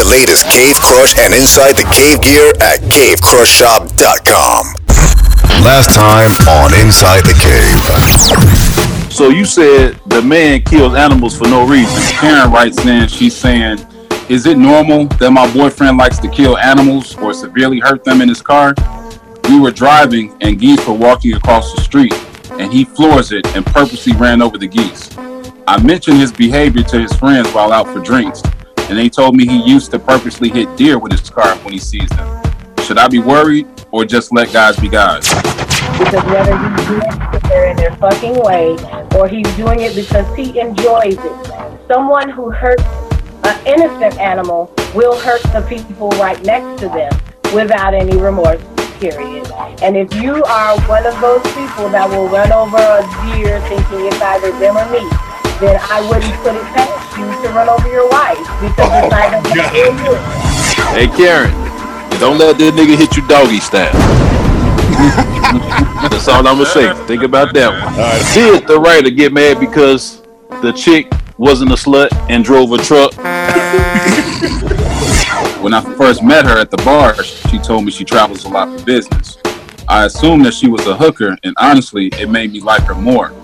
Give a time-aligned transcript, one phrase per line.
[0.00, 4.64] the latest Cave Crush and inside the cave gear at cavecrushshop.com.
[5.62, 9.12] Last time on Inside the Cave.
[9.12, 12.00] So you said the man kills animals for no reason.
[12.14, 13.78] Karen writes in, she's saying,
[14.30, 18.28] is it normal that my boyfriend likes to kill animals or severely hurt them in
[18.28, 18.74] his car?
[19.50, 22.14] We were driving and geese were walking across the street
[22.52, 25.14] and he floors it and purposely ran over the geese.
[25.68, 28.42] I mentioned his behavior to his friends while out for drinks,
[28.90, 31.78] and they told me he used to purposely hit deer with his car when he
[31.78, 32.42] sees them.
[32.82, 35.28] Should I be worried or just let guys be guys?
[35.96, 38.76] Because whether he's doing it in their fucking way
[39.16, 41.86] or he's doing it because he enjoys it.
[41.86, 42.82] Someone who hurts
[43.44, 47.12] an innocent animal will hurt the people right next to them
[47.54, 48.60] without any remorse
[48.98, 49.46] period.
[49.82, 53.02] And if you are one of those people that will run over a
[53.36, 55.29] deer thinking it's either them or me,
[55.60, 59.42] then I wouldn't put it past you to run over your wife because it's either
[59.52, 60.16] me or you.
[60.96, 61.52] Hey Karen,
[62.18, 63.92] don't let that nigga hit you doggy style.
[66.10, 66.94] That's all I'm gonna say.
[67.06, 67.92] Think about that one.
[68.32, 70.22] Did the writer get mad because
[70.62, 73.14] the chick wasn't a slut and drove a truck?
[75.62, 78.70] when I first met her at the bar, she told me she travels a lot
[78.78, 79.36] for business.
[79.88, 83.34] I assumed that she was a hooker, and honestly, it made me like her more.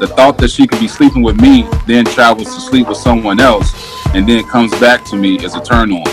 [0.00, 3.40] The thought that she could be sleeping with me, then travels to sleep with someone
[3.40, 3.72] else,
[4.14, 6.04] and then comes back to me as a turn on.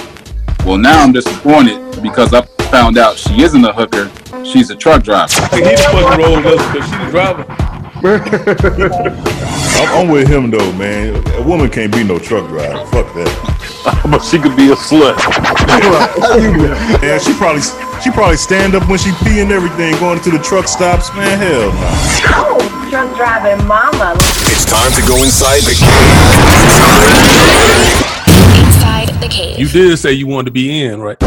[0.65, 4.11] Well, now I'm disappointed because I found out she isn't a hooker,
[4.45, 5.33] she's a truck driver.
[5.55, 7.45] He fucking rolled us because she the driver.
[9.81, 11.23] I'm, I'm with him though, man.
[11.35, 12.85] A woman can't be no truck driver.
[12.87, 13.60] Fuck that.
[13.83, 15.17] But she could be a slut.
[17.01, 17.61] yeah, she probably
[18.01, 21.13] she probably stand up when she pee and everything, going to the truck stops.
[21.13, 21.89] Man, hell no.
[22.33, 24.15] Oh, truck driving mama.
[24.17, 26.11] It's time to go inside the cave.
[28.65, 29.59] Inside the cave.
[29.59, 31.17] You did say you wanted to be in, right?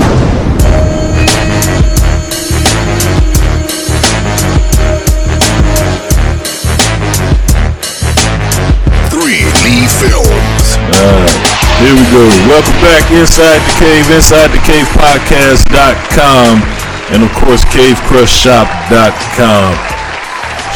[9.11, 11.54] Three Lee Films.
[11.85, 12.25] Here we go.
[12.49, 16.65] Welcome back inside the cave, inside the cave podcast.com,
[17.13, 19.77] and of course, cavecrushshop.com.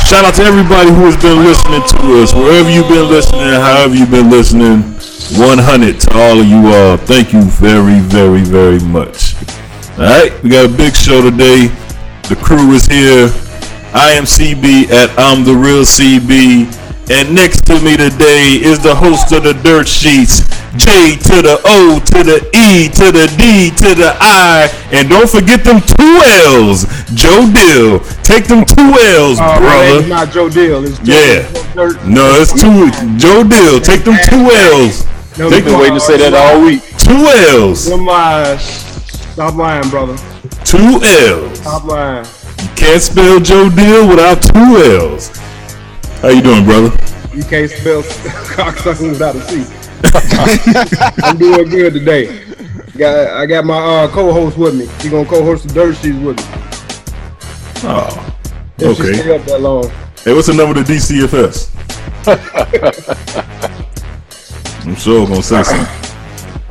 [0.05, 3.95] Shout out to everybody who has been listening to us, wherever you've been listening, however
[3.95, 4.83] you've been listening.
[5.41, 6.99] 100 to all of you all.
[6.99, 9.35] Thank you very, very, very much.
[9.97, 11.69] All right, we got a big show today.
[12.29, 13.33] The crew is here.
[13.95, 16.88] I am CB at I'm the Real CB.
[17.11, 20.45] And next to me today is the host of the Dirt Sheets,
[20.77, 24.69] J to the O to the E to the D to the I.
[24.93, 26.15] And don't forget them two
[26.53, 26.85] L's,
[27.17, 28.01] Joe Dill.
[28.23, 29.99] Take them two L's, oh, man, brother.
[30.01, 30.85] it's not Joe Deal.
[30.85, 31.73] It's Joe Yeah.
[31.73, 32.05] Dirt.
[32.05, 32.93] No, it's two.
[33.17, 33.81] Joe Dill.
[33.81, 35.07] Take them two L's.
[35.39, 36.83] No, Take come them on, Waiting to say that all week.
[36.99, 37.25] two
[37.57, 37.87] L's.
[37.89, 38.85] Them lies.
[39.33, 40.17] Stop lying, brother.
[40.65, 41.59] Two L's.
[41.61, 42.27] Stop lying.
[42.61, 44.77] You can't spell Joe Dill without two
[45.09, 45.31] L's.
[46.21, 46.91] How you doing, brother?
[47.35, 49.65] You can't spell cocksucking without a C.
[51.25, 52.45] I'm doing good today.
[52.97, 54.89] Got, I got my uh, co-host with me.
[55.01, 56.43] She gonna co-host the dirt sheets with me.
[57.89, 58.35] Oh,
[58.79, 59.37] If she stay okay.
[59.39, 59.89] up that long.
[60.25, 61.71] Hey, what's the number to DCFS?
[64.87, 65.87] I'm sure I'm gonna say something.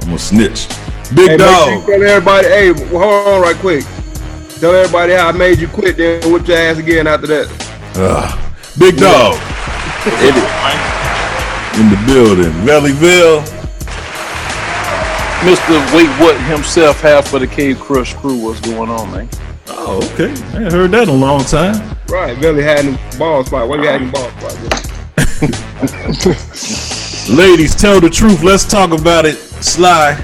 [0.01, 0.67] I'm gonna snitch.
[1.15, 1.85] Big Hey, make sure dog.
[1.85, 2.47] tell everybody.
[2.47, 3.85] Hey, hold on right quick.
[4.59, 7.47] Tell everybody how I made you quit, then whip your ass again after that.
[7.95, 8.46] Ah,
[8.79, 9.35] big dog.
[11.77, 12.51] In the building.
[12.65, 13.43] Valleyville.
[15.41, 15.95] Mr.
[15.95, 18.37] Wait What himself half for the Cave Crush crew.
[18.37, 19.29] What's going on, man?
[19.67, 20.31] Oh, okay.
[20.53, 21.97] I ain't heard that in a long time.
[22.07, 23.67] Right, Billy had him ball spot.
[23.67, 24.55] What you had him ball spot?
[27.29, 28.41] Ladies, tell the truth.
[28.41, 29.35] Let's talk about it.
[29.35, 30.15] Sly.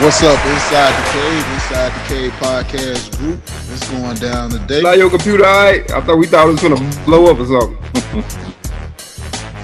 [0.00, 3.40] What's up inside the cave, inside the cave podcast group?
[3.46, 4.82] It's going down today?
[4.82, 5.88] Now your computer, alright?
[5.92, 8.24] I thought we thought it was gonna blow up or something.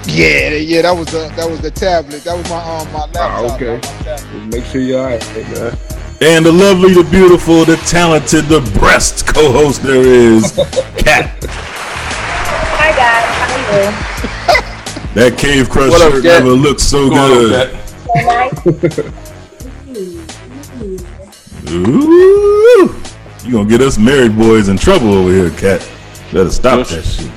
[0.08, 2.22] Yeah, yeah, that was the that was the tablet.
[2.22, 3.16] That was my um my laptop.
[3.16, 3.80] Ah, okay.
[4.38, 5.76] my make sure you're alright, man.
[6.20, 10.52] And the lovely, the beautiful, the talented, the breast co-host there is
[10.96, 11.34] Kat.
[12.78, 13.90] Hi guys, how are
[15.10, 15.14] you?
[15.14, 16.44] That cave crush What up, shirt Kat?
[16.44, 17.76] never looked so good.
[21.66, 21.88] So nice.
[21.88, 22.94] Ooh,
[23.44, 25.80] you gonna get us married boys in trouble over here, Kat.
[26.32, 27.30] Better stop that shit.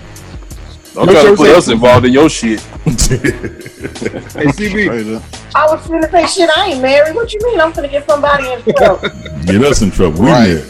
[0.93, 2.59] Don't try to put us involved in your shit.
[3.79, 5.21] Hey, CB,
[5.55, 6.49] I was gonna say shit.
[6.55, 7.15] I ain't married.
[7.15, 7.59] What you mean?
[7.61, 9.09] I'm gonna get somebody in trouble.
[9.45, 10.21] get us in trouble.
[10.21, 10.47] We Right.
[10.47, 10.65] married.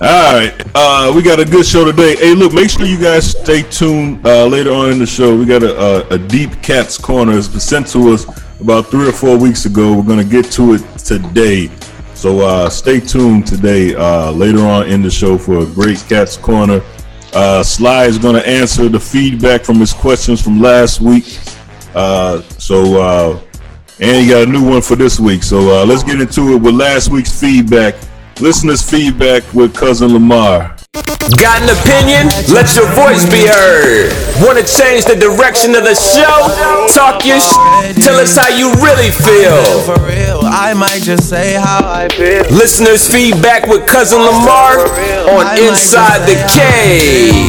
[0.00, 2.16] All right, uh, we got a good show today.
[2.16, 5.36] Hey, look, make sure you guys stay tuned uh, later on in the show.
[5.36, 7.36] We got a, a, a deep Kat's corner.
[7.36, 8.26] It's been sent to us
[8.60, 9.96] about three or four weeks ago.
[9.96, 11.70] We're gonna get to it today.
[12.14, 16.36] So uh, stay tuned today, uh, later on in the show for a great Kats
[16.38, 16.82] Corner.
[17.34, 21.38] Uh, Sly is going to answer the feedback from his questions from last week.
[21.94, 23.40] Uh, so, uh,
[24.00, 25.42] and he got a new one for this week.
[25.42, 27.94] So uh, let's get into it with last week's feedback.
[28.40, 30.75] Listeners' feedback with Cousin Lamar.
[31.36, 32.32] Got an opinion?
[32.48, 34.08] Let your voice be heard.
[34.40, 36.48] Want to change the direction of the show?
[36.88, 38.00] Talk your shit.
[38.02, 39.60] Tell us how you really feel.
[39.84, 42.48] For real, I might just say how I feel.
[42.48, 44.88] Listeners' feedback with Cousin Lamar
[45.36, 47.44] on Inside the Cave.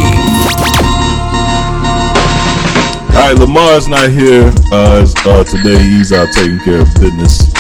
[3.16, 5.80] All right, Lamar's not here uh, uh, today.
[5.80, 7.52] He's out taking care of business.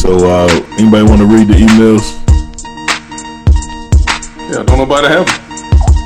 [0.00, 2.19] So, uh, anybody want to read the emails?
[4.50, 5.36] Yeah, don't nobody have them.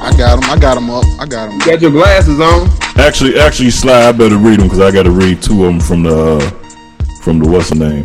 [0.02, 0.50] I got them.
[0.50, 1.05] I got them up.
[1.19, 1.58] I got him.
[1.61, 2.69] Got your glasses on.
[2.99, 5.81] Actually, actually, Sly, I better read them because I got to read two of them
[5.81, 6.50] from the uh,
[7.23, 8.05] from the what's the name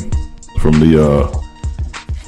[0.60, 1.28] from the uh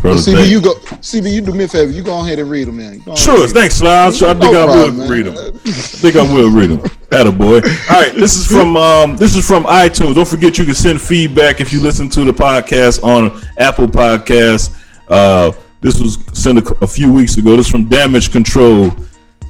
[0.01, 0.73] from the CB, you go.
[0.75, 1.91] CB, you do me a favor.
[1.91, 3.01] You go ahead and read them, man.
[3.15, 3.53] Sure, and read 'em.
[3.53, 3.89] thanks, Sly.
[3.89, 5.09] I, I think No I will problem, man.
[5.09, 5.37] read them.
[5.37, 6.79] I think I will read them.
[7.11, 7.89] Attaboy.
[7.91, 10.15] All right, this is from um, this is from iTunes.
[10.15, 14.75] Don't forget you can send feedback if you listen to the podcast on Apple Podcasts.
[15.07, 17.57] Uh, this was sent a, a few weeks ago.
[17.57, 18.91] This is from Damage Control.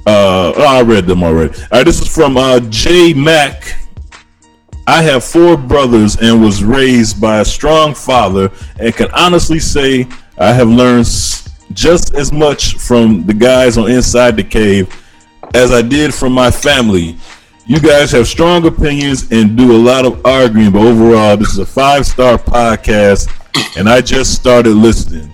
[0.04, 1.54] Uh, oh, I read them already.
[1.54, 3.76] All right, this is from uh, J Mac.
[4.86, 8.50] I have four brothers and was raised by a strong father,
[8.80, 10.08] and can honestly say
[10.38, 11.06] I have learned
[11.72, 14.92] just as much from the guys on Inside the Cave
[15.54, 17.16] as I did from my family.
[17.64, 21.58] You guys have strong opinions and do a lot of arguing, but overall, this is
[21.58, 23.30] a five star podcast,
[23.78, 25.32] and I just started listening.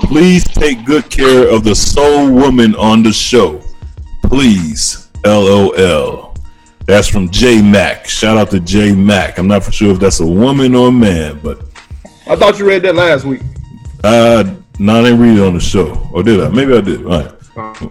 [0.00, 3.60] Please take good care of the soul woman on the show.
[4.24, 5.08] Please.
[5.24, 6.34] LOL.
[6.86, 8.08] That's from J Mac.
[8.08, 9.38] Shout out to J Mac.
[9.38, 11.60] I'm not for sure if that's a woman or a man, but
[12.26, 13.42] I thought you read that last week.
[14.02, 16.08] uh no, I didn't read it on the show.
[16.12, 16.48] Or did I?
[16.48, 17.04] Maybe I did.
[17.04, 17.34] All right.
[17.56, 17.90] All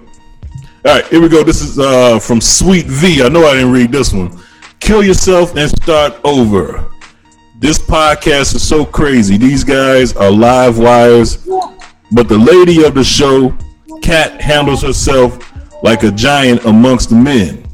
[0.83, 1.43] right, here we go.
[1.43, 3.23] This is uh from Sweet V.
[3.23, 4.37] I know I didn't read this one.
[4.79, 6.89] Kill yourself and start over.
[7.59, 9.37] This podcast is so crazy.
[9.37, 11.47] These guys are live wires,
[12.11, 13.55] but the lady of the show,
[14.01, 15.51] Kat, handles herself
[15.83, 17.65] like a giant amongst the men.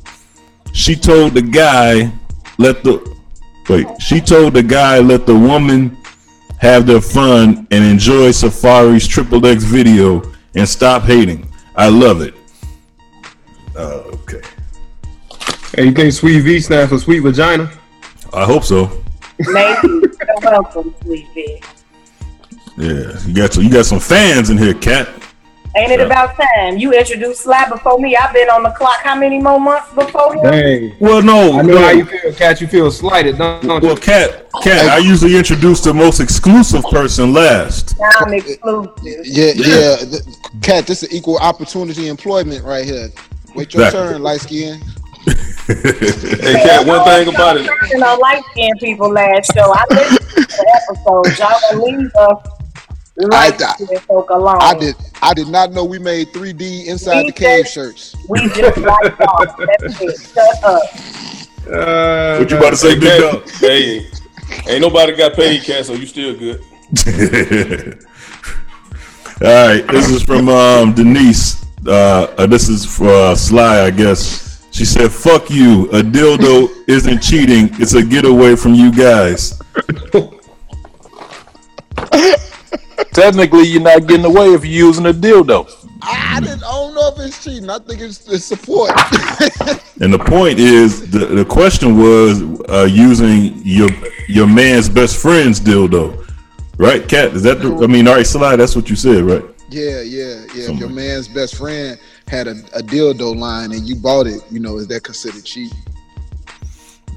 [0.74, 2.12] She told the guy,
[2.58, 3.18] let the
[3.68, 5.98] wait, she told the guy let the woman
[6.60, 10.24] have their fun and enjoy Safari's Triple X video
[10.56, 11.52] and stop hating.
[11.76, 12.34] I love it.
[13.76, 14.42] Uh, okay.
[15.76, 17.72] Hey, you think Sweet V stands for sweet vagina?
[18.34, 19.04] I hope so.
[19.40, 19.78] Maybe.
[19.84, 21.62] You're welcome, sweet V.
[22.78, 25.10] Yeah, you got some, you got some fans in here, Kat.
[25.76, 26.78] Ain't it about time?
[26.78, 28.16] You introduced Slap before me.
[28.16, 30.44] I've been on the clock how many more months before him?
[30.44, 30.96] Dang.
[31.00, 31.82] Well, no, I know no.
[31.82, 32.62] how you feel, Kat.
[32.62, 33.90] You feel slighted, don't, don't you?
[33.90, 34.90] Well, Kat, Kat.
[34.90, 37.96] I usually introduce the most exclusive person last.
[38.20, 38.94] I'm exclusive.
[39.04, 39.96] Yeah, yeah.
[39.98, 40.24] th-
[40.62, 43.10] Kat, this is equal opportunity employment right here.
[43.54, 44.14] Wait your Exactly.
[44.14, 44.82] turn, light skin.
[45.68, 47.70] Hey, Kat, one thing about it.
[47.90, 49.74] You know, light skinned people last show.
[49.74, 51.38] I listened to the episode.
[51.38, 52.57] Y'all gonna leave us
[53.18, 54.58] light skinned folk alone.
[54.62, 54.96] I did.
[55.22, 58.16] I did not know we made 3D inside We the cave just- shirts.
[58.30, 59.58] We just like off.
[59.58, 60.20] That's it.
[60.34, 60.84] Shut up.
[61.68, 63.50] Uh, What you about to say, Big Dog?
[63.60, 64.08] hey,
[64.68, 66.62] ain't nobody got paid, Kat, so you still good.
[69.42, 71.64] All right, this is from um, Denise.
[71.86, 74.66] Uh, uh, this is for uh, Sly, I guess.
[74.72, 75.90] She said, "Fuck you.
[75.92, 77.70] A dildo isn't cheating.
[77.74, 79.60] It's a getaway from you guys."
[83.14, 85.68] Technically, you're not getting away if you're using a dildo.
[86.02, 86.64] I didn't.
[86.64, 87.70] I don't know if it's cheating.
[87.70, 88.92] I think it's, it's support.
[90.00, 93.90] And the point is, the, the question was uh, using your
[94.28, 96.24] your man's best friend's dildo,
[96.78, 97.08] right?
[97.10, 97.62] Kat, is that?
[97.62, 99.44] The, I mean, all right, Sly, that's what you said, right?
[99.70, 100.72] yeah, yeah, yeah.
[100.72, 104.60] If your man's best friend had a, a dildo line and you bought it, you
[104.60, 105.78] know, is that considered cheating?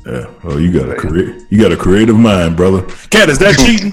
[0.06, 0.32] Yeah.
[0.44, 1.46] Oh, you got a career.
[1.50, 2.82] You got a creative mind, brother.
[3.10, 3.92] Kat, is that cheating?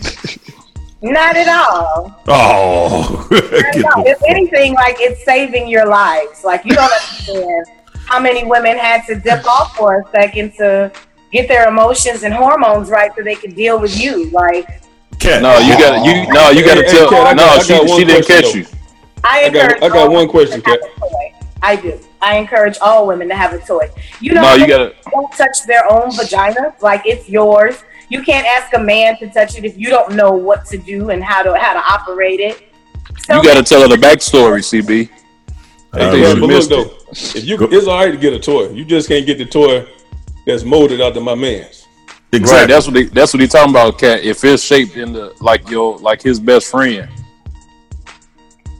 [1.01, 2.15] Not at all.
[2.27, 4.03] Oh, Not at all.
[4.05, 6.43] If anything, like it's saving your lives.
[6.43, 7.65] Like you don't understand
[8.05, 10.91] how many women had to dip off for a second to
[11.31, 14.29] get their emotions and hormones right so they could deal with you.
[14.31, 14.67] Like
[15.19, 15.41] Kat.
[15.41, 16.27] No, you got to you.
[16.33, 17.09] No, you got to Hey, hey, tell.
[17.09, 18.65] Kat, I got- no, I she she didn't catch you.
[19.23, 19.83] I I got- encourage.
[19.83, 21.33] I got one question, to have a toy.
[21.61, 21.99] I do.
[22.21, 23.89] I encourage all women to have a toy.
[24.21, 27.83] You know, No, you gotta- don't touch their own vagina like it's yours.
[28.09, 31.09] You can't ask a man to touch it if you don't know what to do
[31.09, 32.63] and how to how to operate it.
[33.19, 35.09] So You got to tell her the backstory, CB.
[35.93, 37.35] I They think But you look missed though, it.
[37.35, 39.87] if you it's all right to get a toy, you just can't get the toy
[40.45, 41.85] that's molded out after my man's.
[42.33, 42.59] Exactly.
[42.59, 42.67] Right.
[42.67, 44.23] That's what he, that's what he talking about, Kat.
[44.23, 47.09] If it's shaped in the like your like his best friend.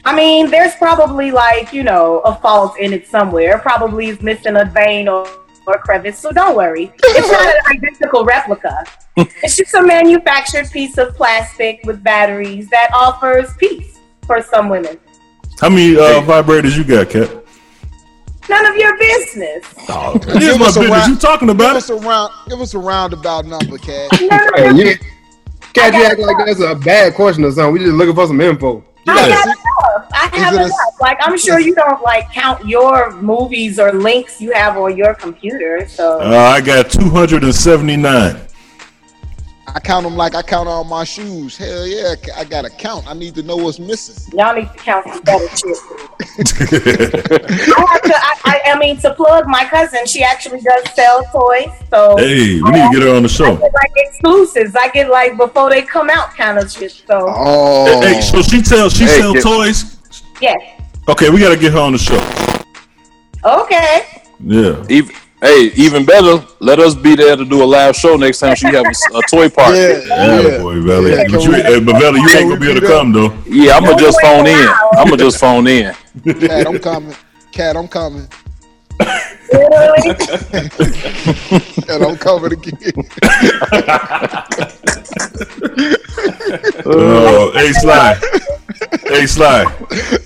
[0.06, 3.58] I mean, there's probably like, you know, a fault in it somewhere.
[3.60, 5.28] Probably is missing a vein or,
[5.68, 6.18] or crevice.
[6.18, 6.92] So don't worry.
[7.04, 8.84] It's not an identical replica.
[9.16, 14.98] it's just a manufactured piece of plastic with batteries that offers peace for some women.
[15.60, 17.44] How many uh, vibrators you got, Kat?
[18.50, 19.66] None of your business.
[19.90, 21.08] Oh, it is my business.
[21.08, 22.34] You talking about Give us a round.
[22.48, 24.14] Give us a roundabout number, Kat.
[24.16, 24.96] Hey, you,
[25.74, 27.74] can't you act like that's a bad question or something?
[27.74, 28.84] We just looking for some info.
[29.08, 30.10] I got enough.
[30.12, 30.78] I have it a- enough.
[31.00, 35.14] Like I'm sure you don't like count your movies or links you have on your
[35.14, 35.88] computer.
[35.88, 38.38] So Uh, I got 279.
[39.76, 41.58] I count them like I count all my shoes.
[41.58, 43.06] Hell yeah, I got to count.
[43.08, 44.16] I need to know what's missing.
[44.38, 45.78] y'all need to count some better shit.
[46.80, 48.14] I have to.
[48.16, 51.68] I, I, I mean, to plug my cousin, she actually does sell toys.
[51.90, 53.56] So Hey, we need to get her on the I show.
[53.58, 54.76] get like exclusives.
[54.76, 56.92] I get like before they come out kind of shit.
[56.92, 59.44] So Oh, Hey, so she tells she Hey, sells kid.
[59.44, 59.98] toys.
[60.42, 60.58] yes,
[61.10, 62.18] Okay, we gotta get her on the show.
[63.44, 64.24] okay.
[64.40, 64.84] Yeah.
[64.90, 68.56] Even, hey, even better, let us be there to do a live show next time
[68.56, 69.78] she have a toy party.
[69.78, 70.58] yeah, Yeah, yeah.
[70.60, 71.12] boy, Valley.
[71.12, 73.34] Yeah, but you, eh, but Valley, you ain't gonna be able to come though.
[73.46, 74.68] Yeah, I'm gonna just phone in.
[74.94, 75.94] I'm gonna just phone in.
[76.40, 77.16] Kat, I'm coming.
[77.52, 78.28] Kat, I'm coming.
[79.54, 80.16] Literally.
[81.86, 82.94] Kat, I'm coming again.
[86.86, 88.20] Oh, hey Sly.
[89.04, 89.64] Hey Sly.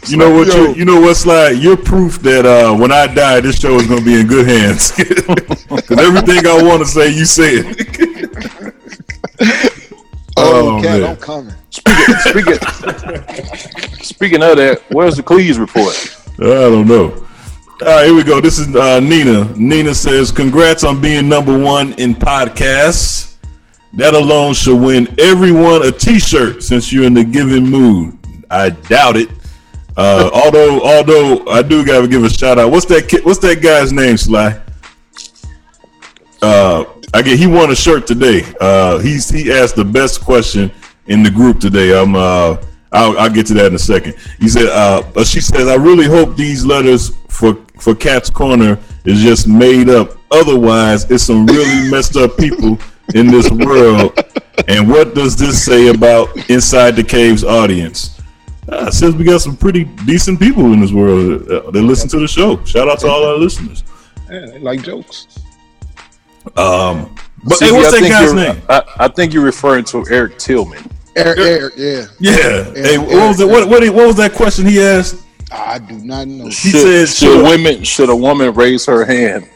[0.07, 1.49] You know what you you know what Sly?
[1.51, 4.91] You're proof that uh when I die this show is gonna be in good hands.
[5.87, 8.77] Cause everything I wanna say you say it.
[10.37, 11.09] Oh, Oh, Kat, man.
[11.09, 11.53] I'm coming.
[11.69, 12.57] Speaking, speaking,
[14.01, 15.93] speaking of that, where's the Cleeze report?
[16.39, 17.11] I don't know.
[17.81, 18.39] All right, here we go.
[18.39, 19.53] This is uh, Nina.
[19.57, 23.35] Nina says, "Congrats on being number one in podcasts.
[23.93, 28.17] That alone should win everyone a T-shirt since you're in the giving mood.
[28.51, 29.29] I doubt it.
[29.97, 32.71] Uh, although, although I do gotta give a shout out.
[32.71, 33.07] What's that?
[33.07, 34.61] Kid, what's that guy's name, Sly?
[36.41, 38.43] Uh, I get he won a shirt today.
[38.59, 40.71] Uh, he's he asked the best question
[41.07, 41.99] in the group today.
[41.99, 42.57] I'm uh,
[42.91, 44.15] I'll, I'll get to that in a second.
[44.39, 49.21] He said, uh, she says, I really hope these letters for for Kat's Corner is
[49.21, 50.17] just made up.
[50.31, 52.77] Otherwise, it's some really messed up people
[53.13, 54.17] in this world.
[54.67, 58.20] And what does this say about Inside the Caves audience?
[58.73, 62.19] It says we got some pretty decent people in this world uh, that listen to
[62.19, 62.63] the show.
[62.65, 63.83] Shout out to all our listeners.
[64.29, 65.27] Yeah, they like jokes.
[66.57, 67.13] Um,
[67.43, 68.61] but CB, hey, what's I that think guy's you're- name?
[68.69, 70.89] I, I think you're referring to Eric Tillman.
[71.15, 72.05] Eric, Eric, yeah.
[72.19, 72.63] Yeah.
[72.73, 73.47] Hey, what was it?
[73.47, 75.25] What, what what was that question he asked?
[75.51, 76.45] I do not know.
[76.45, 79.49] He should, said, should "Sure." women should a woman raise her hand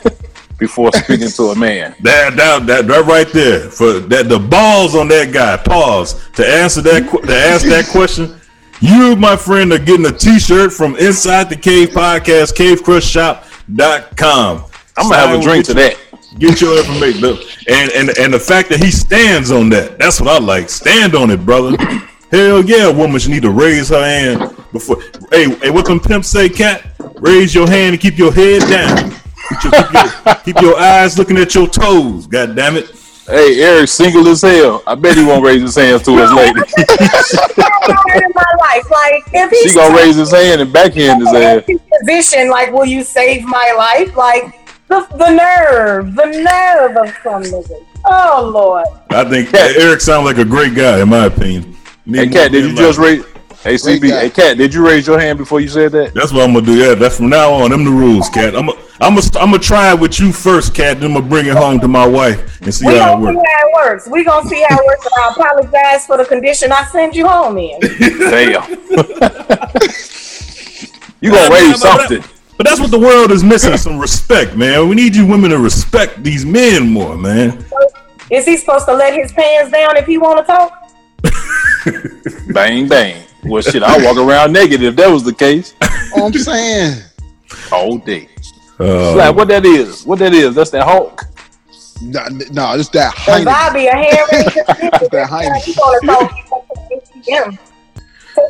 [0.58, 1.94] before speaking to a man?
[2.00, 5.58] That, that that that right there for that the balls on that guy.
[5.58, 8.40] Pause to answer that to ask that question.
[8.82, 14.64] You, my friend, are getting a T-shirt from Inside the Cave Podcast, CaveCrushShop.com.
[14.96, 15.96] I'm gonna have a drink to that.
[16.40, 20.30] Get your information, Look, and and and the fact that he stands on that—that's what
[20.30, 20.68] I like.
[20.68, 21.76] Stand on it, brother.
[22.32, 25.00] Hell yeah, a woman should need to raise her hand before.
[25.30, 26.84] Hey, hey, what them pimps say, Kat?
[27.20, 29.12] Raise your hand and keep your head down.
[29.62, 32.26] Keep your, keep your, keep your eyes looking at your toes.
[32.26, 32.92] God damn it.
[33.32, 34.82] Hey, Eric, single as hell.
[34.86, 36.60] I bet he won't raise his hands to his lady.
[36.76, 41.64] in my life, like if he's she gonna raise his hand and backhand his ass.
[41.98, 44.14] position, like, will you save my life?
[44.18, 47.86] Like the the nerve, the nerve of some niggas.
[48.04, 48.84] Oh Lord.
[49.08, 51.74] I think Eric sounds like a great guy, in my opinion.
[52.04, 53.24] Hey, Kat, did you just raise?
[53.62, 56.12] Hey, CB, hey, Kat, did you raise your hand before you said that?
[56.12, 56.76] That's what I'm gonna do.
[56.76, 57.70] Yeah, that's from now on.
[57.70, 58.54] Them the rules, Kat.
[58.54, 61.00] I'm gonna I'm gonna I'm gonna try it with you first, Kat.
[61.00, 63.32] Then I'm gonna bring it home to my wife and see We how it gonna
[63.32, 63.48] see works.
[63.50, 64.08] how it works.
[64.08, 65.06] We gonna see how it works.
[65.06, 67.80] And I apologize for the condition I send you home in.
[67.80, 68.70] Damn.
[71.20, 72.22] you gonna raise something?
[72.58, 74.88] But that's what the world is missing: some respect, man.
[74.88, 77.64] We need you women to respect these men more, man.
[78.30, 80.78] Is he supposed to let his pants down if he want to talk?
[82.52, 83.24] Bang bang.
[83.44, 85.74] Well, shit, I walk around naked if that was the case.
[86.14, 87.02] Oh, I'm saying.
[87.72, 88.28] All day.
[88.80, 90.04] Uh, Like, what that is?
[90.04, 90.54] What that is?
[90.54, 91.22] That's that Hulk.
[92.02, 93.46] No, no, it's that Cause Heineken.
[93.46, 95.08] I be a hand raiser.
[95.12, 95.62] That Heineken.
[95.62, 96.32] He wanna talk
[96.90, 97.58] ATM.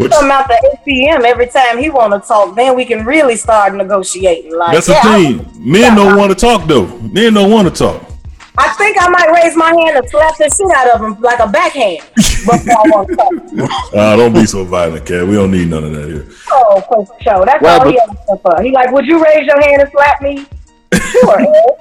[0.00, 2.54] Say something out the ATM every time he want to talk.
[2.56, 4.56] Then we can really start negotiating.
[4.56, 5.50] Like, That's the yeah, thing.
[5.58, 6.86] Men don't want to talk though.
[7.00, 8.11] Men don't want to talk.
[8.58, 11.38] I think I might raise my hand and slap the shit out of him like
[11.38, 12.00] a backhand.
[12.16, 13.94] Before I want to talk.
[13.94, 15.26] Uh, don't be so violent, Kat.
[15.26, 16.26] We don't need none of that here.
[16.50, 17.46] Oh, for sure.
[17.46, 18.62] That's Well, all he but- ever for.
[18.62, 20.46] He like, would you raise your hand and slap me?
[20.94, 21.46] Sure.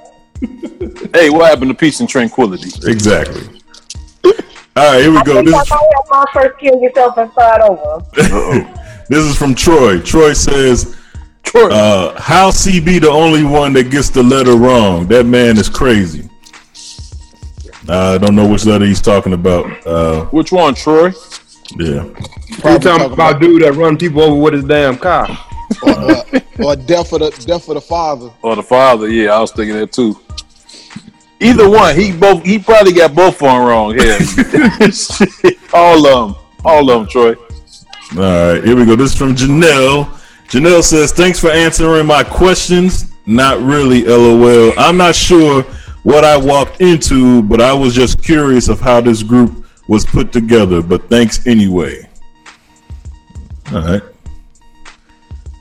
[1.14, 2.68] Hey, what happened to peace and tranquility?
[2.90, 3.42] Exactly.
[4.24, 4.32] All
[4.92, 5.34] right, here we I go.
[5.34, 8.04] think This I is, might have my first kill yourself and start over.
[9.08, 10.00] this is from Troy.
[10.00, 10.96] Troy says,
[11.44, 11.68] Troy.
[11.70, 15.06] uh, "How CB the only one that gets the letter wrong?
[15.06, 16.28] That man is crazy."
[17.92, 19.86] I don't know which letter he's talking about.
[19.86, 21.12] Uh, Which one, Troy?
[21.78, 22.04] yeah.
[22.64, 25.26] You talking about dude that run people over with his damn car?
[25.82, 26.24] or,
[26.64, 28.30] or death for the death for the father.
[28.42, 29.08] Or the father?
[29.08, 30.18] Yeah, I was thinking that too.
[31.40, 33.98] Either one, he both he probably got both of them wrong.
[33.98, 34.18] Yeah,
[35.72, 37.34] all of them, all of them, Troy.
[38.16, 38.96] All right, here we go.
[38.96, 40.04] This is from Janelle.
[40.48, 43.12] Janelle says, "Thanks for answering my questions.
[43.26, 44.72] Not really, lol.
[44.78, 45.64] I'm not sure
[46.02, 50.32] what I walked into, but I was just curious of how this group was put
[50.32, 50.82] together.
[50.82, 52.08] But thanks anyway."
[53.72, 54.02] All right.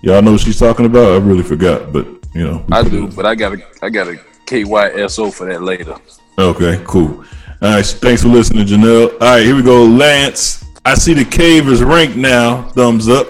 [0.02, 1.12] Y'all know what she's talking about?
[1.12, 2.66] I really forgot, but you know.
[2.72, 5.96] I do, but I got a I got a KYSO for that later.
[6.38, 7.24] Okay, cool.
[7.62, 9.14] All right, thanks for listening, Janelle.
[9.14, 9.86] All right, here we go.
[9.86, 12.64] Lance, I see the cave is ranked now.
[12.70, 13.28] Thumbs up.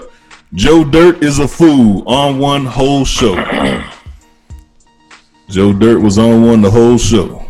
[0.54, 3.36] Joe Dirt is a fool on one whole show.
[5.52, 7.46] Joe Dirt was on one the whole show.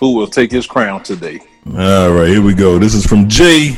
[0.00, 1.38] Who will take his crown today?
[1.66, 2.78] All right, here we go.
[2.78, 3.76] This is from Jay.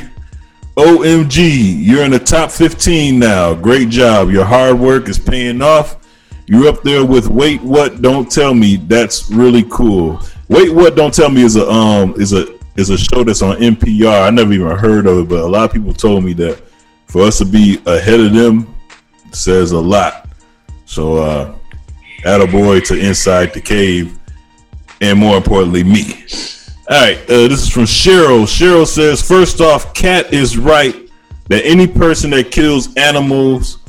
[0.77, 3.53] OMG, you're in the top 15 now.
[3.53, 4.29] Great job.
[4.29, 6.07] Your hard work is paying off.
[6.47, 8.77] You're up there with Wait What Don't Tell Me.
[8.77, 10.21] That's really cool.
[10.47, 13.57] Wait What Don't Tell Me is a um is a is a show that's on
[13.57, 14.25] NPR.
[14.25, 16.61] I never even heard of it, but a lot of people told me that
[17.07, 18.73] for us to be ahead of them
[19.33, 20.29] says a lot.
[20.85, 21.55] So uh
[22.25, 24.19] attaboy to Inside the Cave
[25.01, 26.25] and more importantly me.
[26.89, 28.43] All right, uh, this is from Cheryl.
[28.43, 31.09] Cheryl says, first off, Kat is right
[31.47, 33.79] that any person that kills animals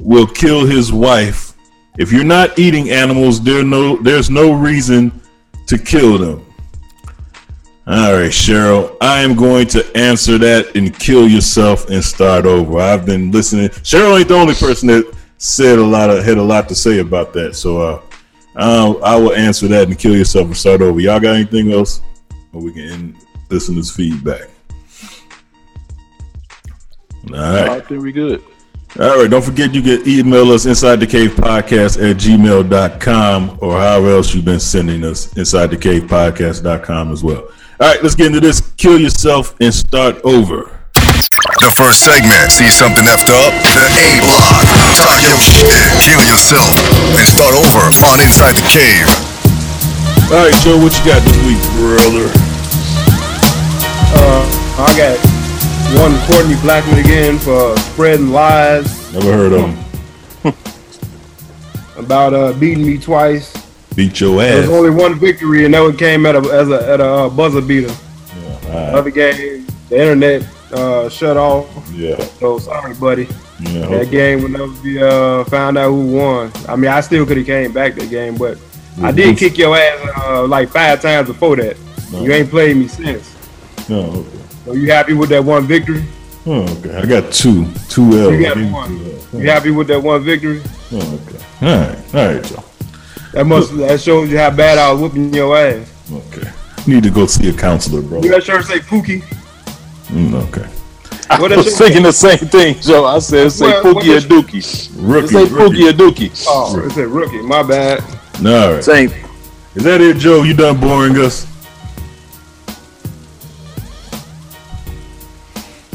[0.00, 1.54] will kill his wife.
[1.98, 5.20] If you're not eating animals, there no there's no reason
[5.66, 6.44] to kill them.
[7.86, 12.78] All right, Cheryl, I am going to answer that and kill yourself and start over.
[12.78, 13.68] I've been listening.
[13.68, 15.13] Cheryl ain't the only person that
[15.44, 17.54] said a lot of had a lot to say about that.
[17.54, 18.02] So uh,
[18.56, 20.98] I'll, I will answer that and kill yourself and start over.
[21.00, 22.00] Y'all got anything else?
[22.52, 23.16] Or we can end
[23.50, 24.48] listeners' feedback.
[27.30, 27.68] All right.
[27.68, 28.42] I think we good.
[28.98, 33.72] All right, don't forget you can email us inside the cave podcast at gmail.com or
[33.72, 37.48] however else you've been sending us inside the cave podcast.com as well.
[37.80, 38.72] All right, let's get into this.
[38.76, 40.73] Kill yourself and start over.
[41.44, 43.52] The first segment, see something effed up?
[43.76, 44.64] The A block.
[44.96, 45.68] Talk your shit,
[46.00, 46.72] kill yourself,
[47.12, 49.04] and start over on Inside the Cave.
[50.32, 52.32] All right, Joe, what you got this week, brother?
[54.16, 54.40] Uh,
[54.80, 55.20] I got
[56.00, 60.54] one Courtney Blackman again for spreading lies Never heard of him.
[62.04, 63.52] about uh, beating me twice.
[63.94, 64.48] Beat your ass.
[64.48, 67.28] There's only one victory, and that one came at a as a at a uh,
[67.28, 67.94] buzzer beater.
[68.64, 68.94] Alright.
[68.94, 70.42] Other game, the internet
[70.74, 71.66] uh, shut off.
[71.92, 72.22] Yeah.
[72.38, 73.28] So sorry, buddy.
[73.60, 74.06] Yeah, that hopefully.
[74.10, 76.52] game would never be uh, found out who won.
[76.68, 78.58] I mean, I still could have came back that game, but
[79.02, 81.76] I did kick your ass uh, like five times before that.
[82.12, 83.34] You ain't played me since.
[83.88, 84.38] No, okay.
[84.64, 86.04] So you happy with that one victory?
[86.46, 86.96] Oh, okay.
[86.96, 87.66] I got two.
[87.88, 88.32] Two L's.
[88.34, 88.98] You got one.
[88.98, 90.62] two You happy with that one victory?
[90.92, 91.44] Oh, okay.
[91.62, 92.14] All right.
[92.14, 92.64] All right, Joe.
[93.32, 95.90] That must that shows you how bad I was whooping your ass.
[96.12, 96.50] Okay.
[96.86, 98.22] Need to go see a counselor, bro.
[98.22, 99.24] You that shirt say Pookie?
[100.08, 100.68] Mm, okay.
[101.30, 101.78] I What was is it?
[101.84, 103.04] thinking the same thing, Joe.
[103.06, 104.90] I said, say What- what Pookie or Dookie.
[105.00, 105.54] Rookie, It say.
[105.54, 106.44] Pookie or Dookie.
[106.48, 107.40] Oh, it said rookie.
[107.42, 108.02] My bad.
[108.44, 108.84] All right.
[108.84, 109.12] Same.
[109.74, 110.42] Is that it, Joe?
[110.42, 111.46] You done boring us?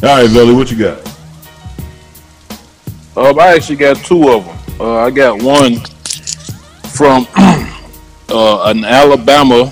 [0.02, 1.06] All right, Velle, what you got?
[3.18, 4.58] Um, I actually got two of them.
[4.80, 5.76] Uh, I got one
[6.96, 9.70] from uh, an Alabama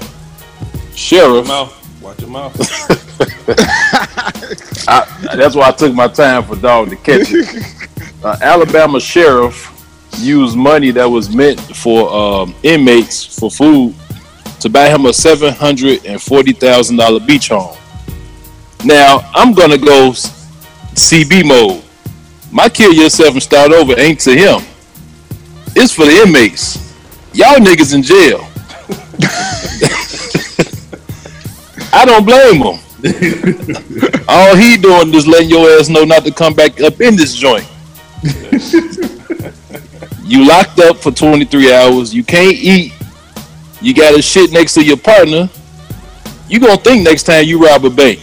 [0.95, 1.47] sheriff.
[1.47, 2.02] Mouth.
[2.02, 2.56] Watch your mouth.
[4.88, 7.88] I, that's why I took my time for dog to catch it.
[8.23, 9.73] Uh, Alabama sheriff
[10.19, 13.93] used money that was meant for um, inmates for food
[14.60, 17.77] to buy him a seven hundred and forty thousand dollar beach home.
[18.84, 21.84] Now I'm gonna go CB mode.
[22.51, 24.62] My kill yourself and start over ain't to him.
[25.75, 26.77] It's for the inmates.
[27.34, 28.47] Y'all niggas in jail.
[31.93, 32.80] I don't blame him.
[34.27, 37.36] All he doing is letting your ass know not to come back up in this
[37.36, 37.65] joint.
[40.23, 42.13] you locked up for 23 hours.
[42.13, 42.93] You can't eat.
[43.81, 45.49] You got a shit next to your partner.
[46.49, 48.19] You gonna think next time you rob a bank.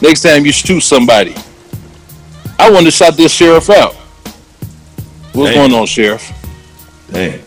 [0.00, 1.34] Next time you shoot somebody.
[2.58, 3.94] I want to shot this sheriff out.
[5.32, 5.70] What's Damn.
[5.70, 6.30] going on, sheriff?
[7.10, 7.40] Damn.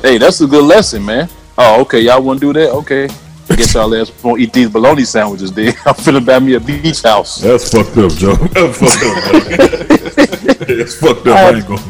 [0.00, 1.28] Hey, that's a good lesson, man.
[1.58, 2.00] Oh, okay.
[2.00, 2.70] Y'all want to do that?
[2.70, 3.08] Okay.
[3.48, 5.52] I guess y'all ass won't eat these bologna sandwiches.
[5.52, 7.40] Then I'm finna buy me a beach house.
[7.40, 8.34] That's fucked up, Joe.
[8.52, 10.66] That's fucked up.
[10.66, 11.36] That's fucked up.
[11.36, 11.80] I ain't going.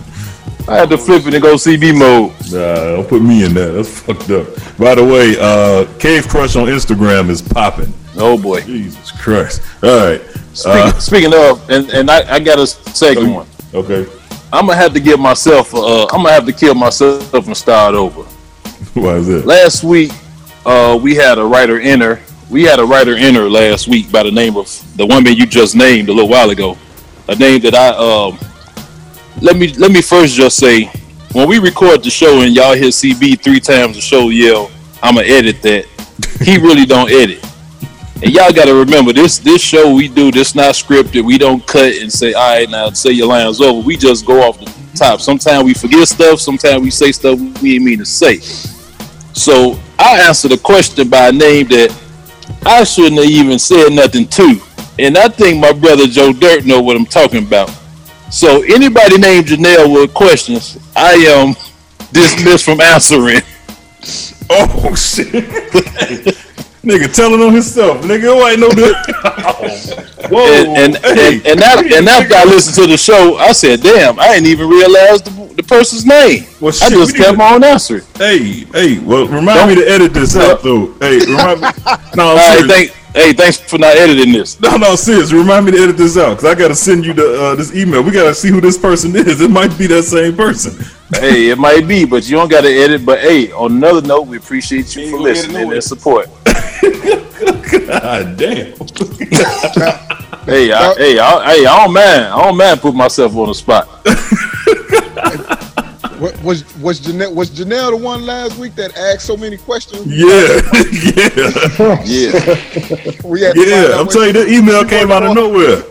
[0.68, 2.32] I had to flip it and go CB mode.
[2.52, 3.68] Nah, don't put me in that.
[3.72, 4.46] That's fucked up.
[4.76, 7.92] By the way, uh, Cave Crush on Instagram is popping.
[8.16, 9.62] Oh boy, Jesus Christ!
[9.82, 10.20] All right.
[10.52, 13.46] Speaking, Uh, speaking of, and, and I, I got a second one.
[13.74, 14.06] okay.
[14.52, 15.74] I'm gonna have to give myself.
[15.74, 18.22] Uh, I'm gonna have to kill myself and start over.
[18.94, 19.44] Why is that?
[19.46, 20.12] Last week,
[20.66, 22.20] uh, we had a writer enter.
[22.50, 25.76] We had a writer enter last week by the name of the woman you just
[25.76, 26.76] named a little while ago.
[27.28, 28.38] A name that I um.
[29.40, 30.86] Let me let me first just say,
[31.32, 34.70] when we record the show and y'all hear CB three times the show yell,
[35.02, 35.86] "I'ma edit that."
[36.42, 37.44] He really don't edit.
[38.22, 41.24] And y'all got to remember this this show we do this not scripted.
[41.24, 44.42] We don't cut and say, "All right, now say your lines over." We just go
[44.42, 45.20] off the top.
[45.20, 46.40] Sometimes we forget stuff.
[46.40, 48.38] Sometimes we say stuff we didn't mean to say.
[49.32, 51.96] So I answered a question by a name that
[52.64, 54.60] I shouldn't have even said nothing to,
[54.98, 57.70] and I think my brother Joe Dirt know what I'm talking about.
[58.30, 61.54] So anybody named Janelle with questions, I am
[62.12, 63.40] dismissed from answering.
[64.48, 66.36] Oh shit!
[66.86, 68.02] nigga telling on himself.
[68.02, 68.94] Nigga, who ain't no good.
[70.30, 70.44] Whoa!
[70.74, 71.36] and and, hey.
[71.36, 74.46] and, and, that, and after I listened to the show, I said, "Damn, I didn't
[74.48, 78.02] even realize the, the person's name." Well, I just kept need to- on answering.
[78.16, 80.92] Hey, hey, well, remind me to edit this out though.
[81.00, 81.68] Hey, remind me.
[82.16, 82.72] No, All right, serious.
[82.72, 84.58] thank, hey, thanks for not editing this.
[84.58, 85.32] No, no, serious.
[85.32, 87.74] Remind me to edit this out because I got to send you the uh, this
[87.74, 88.02] email.
[88.02, 89.40] We got to see who this person is.
[89.40, 90.72] It might be that same person.
[91.14, 93.04] hey, it might be, but you don't got to edit.
[93.06, 96.28] But hey, on another note, we appreciate you for go ahead and listening and support.
[97.86, 98.74] God damn.
[100.46, 102.24] Hey, I, hey, I, hey, I don't mind.
[102.26, 103.88] I don't mind putting myself on the spot.
[106.18, 110.06] What, was was Janelle was Janelle the one last week that asked so many questions?
[110.06, 110.24] Yeah,
[111.12, 113.12] yeah, Yeah.
[113.22, 114.00] We had yeah.
[114.00, 115.82] I'm telling you, the email came out of nowhere.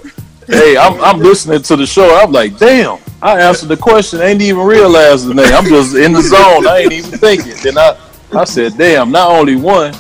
[0.48, 2.10] hey, I'm, I'm listening to the show.
[2.16, 2.98] I'm like, damn.
[3.22, 4.20] I answered the question.
[4.20, 5.54] I ain't even realized the name.
[5.54, 6.66] I'm just in the zone.
[6.68, 7.54] I ain't even thinking.
[7.62, 7.96] Then I,
[8.34, 9.12] I said, damn.
[9.12, 9.94] Not only one,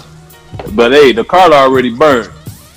[0.73, 2.31] but hey, the card already burned.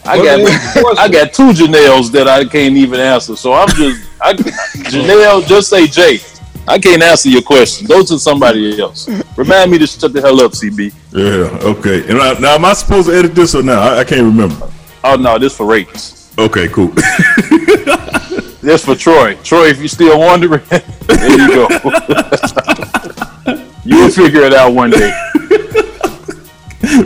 [0.04, 3.36] I got, I got two Janelles that I can't even answer.
[3.36, 6.18] So I'm just, I, Janelle, just say Jay.
[6.66, 7.86] I can't answer your question.
[7.86, 9.08] Go to somebody else.
[9.36, 10.92] Remind me to shut the hell up, CB.
[11.12, 11.68] Yeah.
[11.68, 12.08] Okay.
[12.10, 13.78] And I, now, am I supposed to edit this or not?
[13.78, 14.70] I, I can't remember.
[15.04, 16.32] Oh no, this for ratings.
[16.38, 16.68] Okay.
[16.68, 16.92] Cool.
[18.60, 19.34] This for Troy.
[19.36, 21.68] Troy, if you're still wondering, there you go.
[23.84, 25.10] You'll figure it out one day.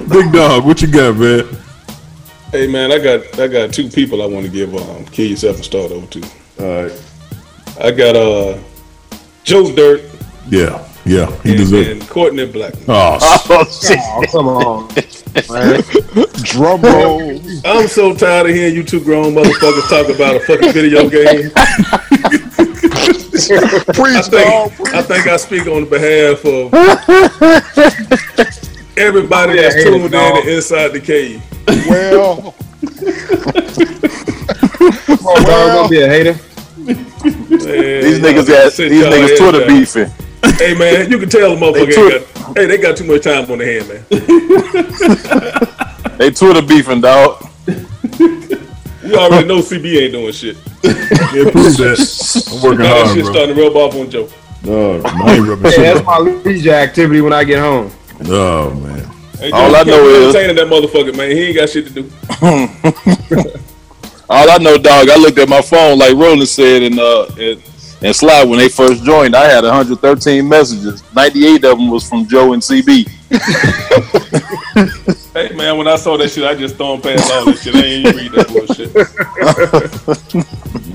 [0.09, 1.45] Big dog, what you got, man?
[2.53, 5.57] Hey man, I got I got two people I want to give um kill yourself
[5.57, 6.23] and start over to.
[6.61, 6.93] All right.
[7.81, 8.59] I got uh
[9.43, 10.03] Joe Dirt
[10.49, 10.87] Yeah.
[11.05, 11.27] Yeah.
[11.43, 11.89] He and, deserves.
[11.89, 11.93] it.
[11.99, 12.75] and Courtney Black.
[12.87, 13.19] Oh,
[13.51, 13.67] Oh.
[13.91, 14.89] Oh, come on.
[16.45, 17.41] Drum roll.
[17.65, 21.51] I'm so tired of hearing you two grown motherfuckers talk about a fucking video game.
[23.45, 23.59] I
[23.95, 24.71] Preach, dog.
[24.73, 26.71] think, I think I speak on behalf of
[29.03, 31.43] everybody that's Yeah, tuned in to Inside the Cave.
[31.89, 32.55] Well,
[35.43, 36.33] Dog gonna be a hater.
[36.85, 40.11] These niggas got these niggas Twitter beefing.
[40.57, 43.23] Hey man, you can tell the motherfucker They ain't got, hey, they got too much
[43.23, 44.05] time on their hand, man.
[46.19, 47.43] They Twitter beefing, dog.
[48.17, 50.57] You already know CB ain't doing shit.
[50.85, 52.49] yeah, prove that.
[52.53, 53.33] I'm working Now that hard, shit bro.
[53.33, 54.29] starting to rub off on Joe.
[54.65, 56.07] No, I ain't rubbing Hey, shit that's off.
[56.07, 57.91] my leisure activity when I get home.
[58.27, 59.09] Oh man.
[59.39, 61.31] Hey, All I know is- entertaining that motherfucker, man.
[61.31, 62.11] He ain't got shit to do.
[64.31, 67.63] All I know, dog, I looked at my phone like Roland said and uh and,
[68.03, 69.35] and Sly when they first joined.
[69.37, 71.03] I had 113 messages.
[71.15, 73.09] 98 of them was from Joe and CB.
[75.35, 77.75] Hey man, when I saw that shit, I just thrown past all this shit.
[77.75, 78.95] I ain't even read that bullshit.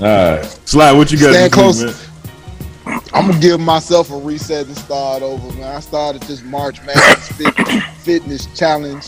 [0.00, 0.44] All right.
[0.64, 1.32] Sly, what you got?
[1.34, 1.82] Stand this week, close.
[1.82, 1.94] man?
[3.12, 5.74] I'm gonna give myself a reset and start over, man.
[5.76, 7.54] I started this March Madness fit,
[8.02, 9.06] fitness challenge,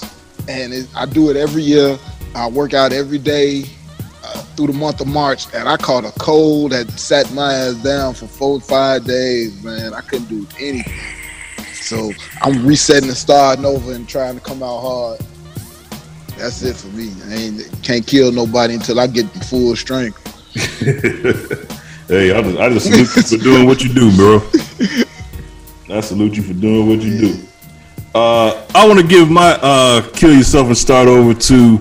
[0.49, 1.99] and it, I do it every year.
[2.35, 3.65] I work out every day
[4.25, 7.75] uh, through the month of March, and I caught a cold that sat my ass
[7.75, 9.95] down for four or five days, man.
[9.95, 10.93] I couldn't do anything.
[11.75, 12.13] So
[12.43, 15.21] I'm resetting and starting over and trying to come out hard.
[16.37, 17.13] That's it for me.
[17.27, 20.27] I ain't can't kill nobody until I get the full strength.
[22.11, 24.43] hey, I just, I just salute you for doing what you do, bro.
[25.97, 27.47] I salute you for doing what you do.
[28.15, 31.81] Uh, I want to give my uh, kill yourself and start over to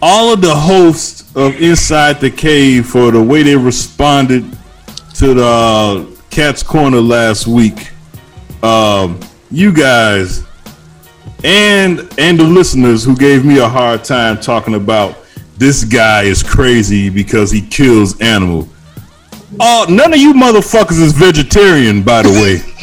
[0.00, 4.44] all of the hosts of Inside the Cave for the way they responded
[5.16, 7.92] to the uh, Kat's Corner last week.
[8.62, 9.20] Um,
[9.50, 10.46] you guys
[11.44, 15.16] and and the listeners who gave me a hard time talking about
[15.56, 18.68] this guy is crazy because he kills animal.
[19.58, 22.62] Oh, none of you motherfuckers is vegetarian, by the way.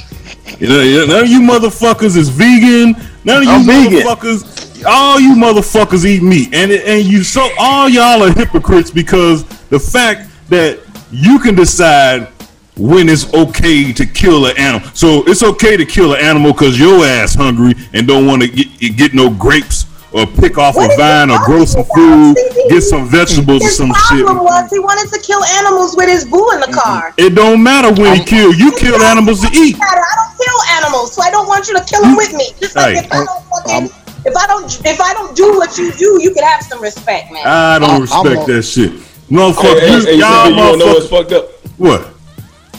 [0.60, 2.96] You know, none of you motherfuckers is vegan.
[3.24, 4.00] None of you I'm vegan.
[4.00, 9.44] motherfuckers, all you motherfuckers eat meat, and and you so all y'all are hypocrites because
[9.70, 10.80] the fact that
[11.12, 12.30] you can decide
[12.78, 14.88] when it's okay to kill an animal.
[14.94, 18.48] So it's okay to kill an animal because your ass hungry and don't want to
[18.48, 19.87] get, get no grapes
[20.18, 22.36] or pick off a vine or grow some food,
[22.70, 24.26] get some vegetables or some shit.
[24.26, 27.14] problem was he wanted to kill animals with his boo in the car.
[27.18, 28.54] It don't matter when he kill.
[28.54, 29.78] You kill animals to eat.
[29.78, 30.02] Matter.
[30.02, 32.50] I don't kill animals, so I don't want you to kill them with me.
[32.60, 33.06] Just like Hey.
[33.06, 33.86] if I don't fucking,
[34.26, 37.32] if I don't if I don't do what you do, you can have some respect,
[37.32, 37.46] man.
[37.46, 38.92] I don't I'm- respect I'm a- that shit.
[39.30, 41.10] Motherfucker, Hey, hey, you, hey, y'all you don't know what's motherfuckers.
[41.10, 41.52] fucked up?
[41.78, 42.08] What?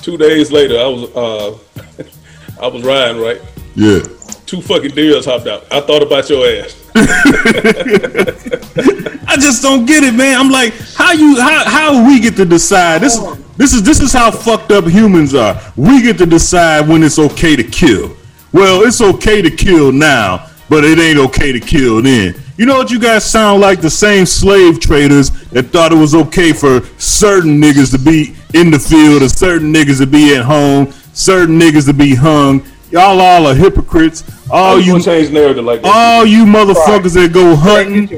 [0.03, 1.59] Two days later, I was uh,
[2.63, 3.41] I was riding right.
[3.75, 4.01] Yeah.
[4.47, 5.65] Two fucking deers hopped out.
[5.71, 6.75] I thought about your ass.
[9.29, 10.39] I just don't get it, man.
[10.39, 13.19] I'm like, how you how how we get to decide this?
[13.57, 15.61] This is this is how fucked up humans are.
[15.77, 18.17] We get to decide when it's okay to kill.
[18.53, 22.35] Well, it's okay to kill now, but it ain't okay to kill then.
[22.57, 22.91] You know what?
[22.91, 27.61] You guys sound like the same slave traders that thought it was okay for certain
[27.61, 31.87] niggas to be in the field and certain niggas to be at home, certain niggas
[31.87, 32.65] to be hung.
[32.91, 34.25] Y'all all are hypocrites.
[34.51, 35.93] All How you you change narrative like that?
[35.95, 38.17] all you motherfuckers that go hunting, you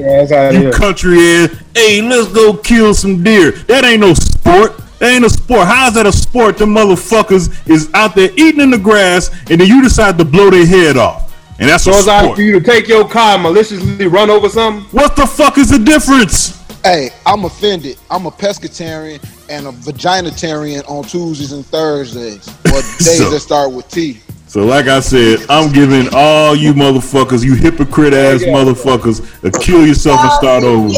[0.61, 0.71] here.
[0.71, 1.49] country ass.
[1.75, 3.51] Hey, let's go kill some deer.
[3.51, 4.77] That ain't no sport.
[4.99, 5.67] That ain't a sport.
[5.67, 6.57] How's that a sport?
[6.57, 10.49] The motherfuckers is out there eating in the grass, and then you decide to blow
[10.49, 12.35] their head off, and that's So a it's out sport.
[12.37, 14.83] for you to take your car and maliciously run over something?
[14.97, 16.57] What the fuck is the difference?
[16.83, 17.97] Hey, I'm offended.
[18.09, 23.71] I'm a pescatarian and a vaginatarian on Tuesdays and Thursdays, or days So- that start
[23.71, 24.19] with T.
[24.51, 29.87] So, like I said, I'm giving all you motherfuckers, you hypocrite ass motherfuckers, a kill
[29.87, 30.89] yourself and start over.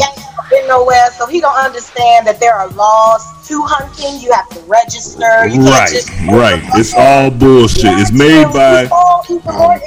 [0.50, 4.20] He been nowhere, so he don't understand that there are laws to hunting.
[4.20, 5.46] You have to register.
[5.46, 6.62] You can't Right, just right.
[6.74, 7.98] It's all bullshit.
[7.98, 8.84] It's made by.
[9.30, 9.80] even more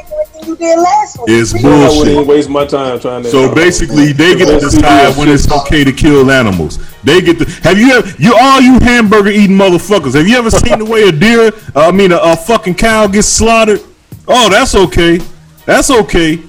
[0.46, 1.26] you did last week.
[1.30, 2.08] It's bullshit.
[2.08, 3.30] even waste my time trying to.
[3.30, 6.80] So basically, they get to decide when it's okay to kill animals.
[7.04, 7.46] They get to.
[7.62, 8.10] Have you ever?
[8.18, 10.16] You all you hamburger eating motherfuckers.
[10.16, 11.52] Have you ever seen the way a deer?
[11.76, 13.82] Uh, I mean, a, a fucking cow gets slaughtered?
[14.28, 15.20] Oh, that's okay.
[15.66, 16.42] That's okay.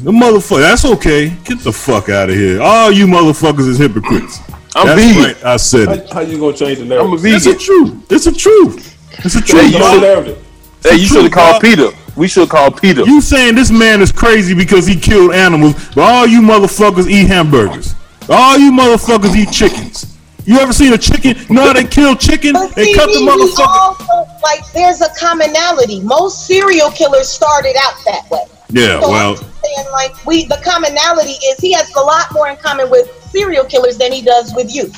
[0.00, 0.60] The motherfucker.
[0.60, 1.30] That's okay.
[1.44, 2.60] Get the fuck out of here.
[2.60, 4.40] All you motherfuckers is hypocrites.
[4.74, 5.22] I'm that's vegan.
[5.22, 5.44] right.
[5.44, 6.08] I said it.
[6.08, 7.08] How, how you gonna change the narrative?
[7.08, 7.36] I'm a vegan.
[7.36, 7.64] It's a vegan.
[7.64, 8.12] truth.
[8.12, 9.24] It's a truth.
[9.24, 9.72] It's a Hey, truth.
[9.72, 10.02] you dog.
[10.26, 10.38] should-
[10.82, 11.62] Hey, you should true, have called dog.
[11.62, 11.88] Peter.
[12.14, 13.02] We should have called Peter.
[13.04, 17.26] You saying this man is crazy because he killed animals, but all you motherfuckers eat
[17.26, 17.94] hamburgers.
[18.28, 20.16] All you motherfuckers eat chickens.
[20.44, 21.36] You ever seen a chicken?
[21.48, 22.52] You know how they kill chicken?
[22.52, 23.66] But They cut the motherfucker.
[23.66, 26.00] also, like, there's a commonality.
[26.02, 28.44] Most serial killers started out that way.
[28.70, 32.26] Yeah, So well, I'm just saying, like, we the commonality is he has a lot
[32.32, 34.90] more in common with serial killers than he does with you.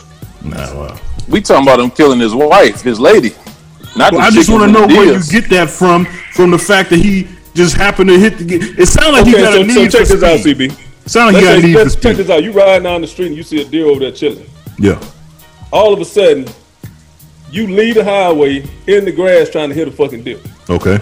[0.43, 1.01] nah, well.
[1.29, 3.31] We talking about him killing his wife, his lady.
[3.97, 6.07] Not Well, I just want to know where you get that from.
[6.33, 8.55] From the fact that he just happened to hit the.
[8.79, 10.41] It sounds like Okay, he got so, a need so need check for this out.
[10.41, 11.09] CB.
[11.09, 12.17] Sound like he Let's got a need for let's check speed.
[12.17, 12.43] this out.
[12.45, 14.47] You riding down the street and you see a deer over there chilling.
[14.79, 15.03] Yeah.
[15.73, 16.47] All of a sudden,
[17.51, 20.39] you leave the highway in the grass trying to hit a fucking deer.
[20.71, 20.99] Okay.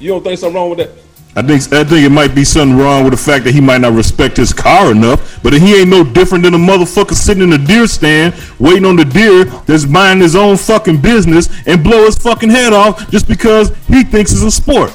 [0.00, 0.90] You don't think something wrong with that?
[1.36, 3.82] I think I think it might be something wrong with the fact that he might
[3.82, 7.52] not respect his car enough, but he ain't no different than a motherfucker sitting in
[7.52, 12.06] a deer stand waiting on the deer that's minding his own fucking business and blow
[12.06, 14.92] his fucking head off just because he thinks it's a sport.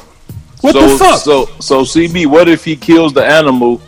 [0.61, 1.19] What so, the fuck?
[1.19, 3.79] So, so CB, what if he kills the animal,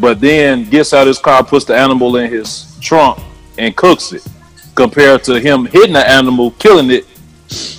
[0.00, 3.20] but then gets out his car, puts the animal in his trunk,
[3.58, 4.26] and cooks it,
[4.74, 7.06] compared to him hitting the animal, killing it,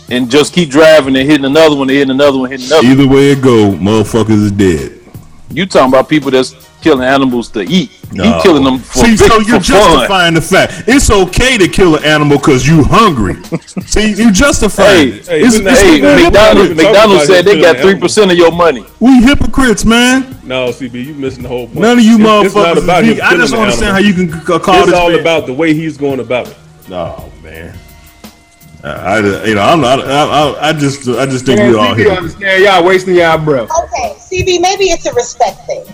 [0.09, 2.87] and just keep driving and hitting another one, and hitting another one, hitting another.
[2.87, 2.91] one.
[2.99, 4.97] Either way it go, motherfuckers is dead.
[5.49, 7.91] You talking about people that's killing animals to eat?
[8.13, 8.23] No.
[8.23, 9.61] You killing them for, See, so you're fun.
[9.61, 13.35] justifying the fact it's okay to kill an animal because you hungry.
[13.85, 15.27] See, you justifying Hey, it.
[15.27, 16.75] hey, It's- hey, it's- we're McDonald's.
[16.75, 18.85] McDonald's said they got three percent of your money.
[19.01, 20.37] We hypocrites, man.
[20.45, 21.79] No, CB, you missing the whole point.
[21.81, 23.19] None of you It's- it's motherfuckers not is about him.
[23.23, 25.53] I just don't understand how you can c- call It's this all man- about the
[25.53, 26.57] way he's going about it.
[26.91, 27.77] Oh man.
[28.83, 31.97] I, I you know I'm not I, I, I just I just think we all
[31.97, 32.13] you here.
[32.13, 33.69] understand y'all wasting y'all breath.
[33.83, 35.85] Okay, CB, maybe it's a respect thing.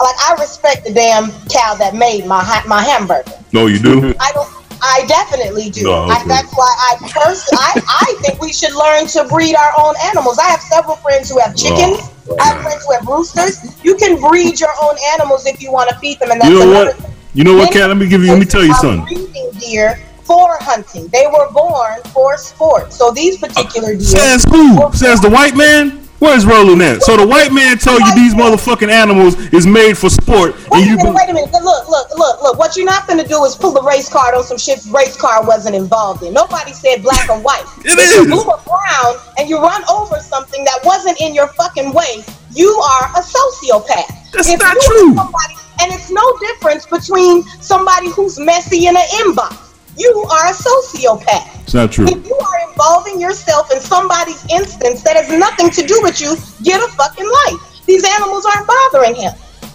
[0.00, 3.32] Like I respect the damn cow that made my ha- my hamburger.
[3.52, 4.14] No, you do.
[4.20, 4.52] I don't.
[4.82, 5.84] I definitely do.
[5.84, 9.72] No, I, that's why I personally, I, I think we should learn to breed our
[9.78, 10.38] own animals.
[10.38, 12.12] I have several friends who have oh, chickens.
[12.28, 13.82] Oh, I have friends who have roosters.
[13.82, 16.58] You can breed your own animals if you want to feed them, and that's You
[16.58, 17.10] know another what?
[17.32, 17.88] You know what, Many Kat?
[17.88, 18.28] Let me give you.
[18.28, 19.04] Let me tell you are something.
[19.06, 21.08] breeding deer for hunting.
[21.08, 22.92] They were born for sport.
[22.92, 24.92] So these particular uh, deer Says who?
[24.92, 26.02] Says the white man.
[26.18, 27.02] Where's rolling at?
[27.02, 30.84] So the white man tell you these motherfucking animals is made for sport, and Wait
[30.84, 31.52] a you minute, wait a minute.
[31.52, 32.58] Look, look, look, look.
[32.58, 35.14] What you're not going to do is pull a race card on some shit race
[35.14, 36.32] car wasn't involved in.
[36.32, 37.64] Nobody said black or white.
[37.84, 38.28] It if you is.
[38.28, 43.04] move around and you run over something that wasn't in your fucking way, you are
[43.14, 44.32] a sociopath.
[44.32, 45.14] That's If not true.
[45.14, 49.65] Somebody, and it's no difference between somebody who's messy in an inbox.
[49.96, 51.62] You are a sociopath.
[51.62, 52.06] It's not true.
[52.06, 56.36] If you are involving yourself in somebody's instance that has nothing to do with you,
[56.62, 57.84] get a fucking life.
[57.86, 59.32] These animals aren't bothering him.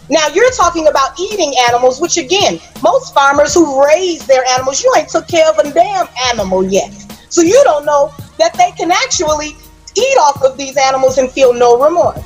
[0.10, 4.94] Now you're talking about eating animals, which again, most farmers who raise their animals, you
[4.98, 6.92] ain't took care of a damn animal yet.
[7.30, 9.56] So you don't know that they can actually
[9.96, 12.20] eat off of these animals and feel no remorse.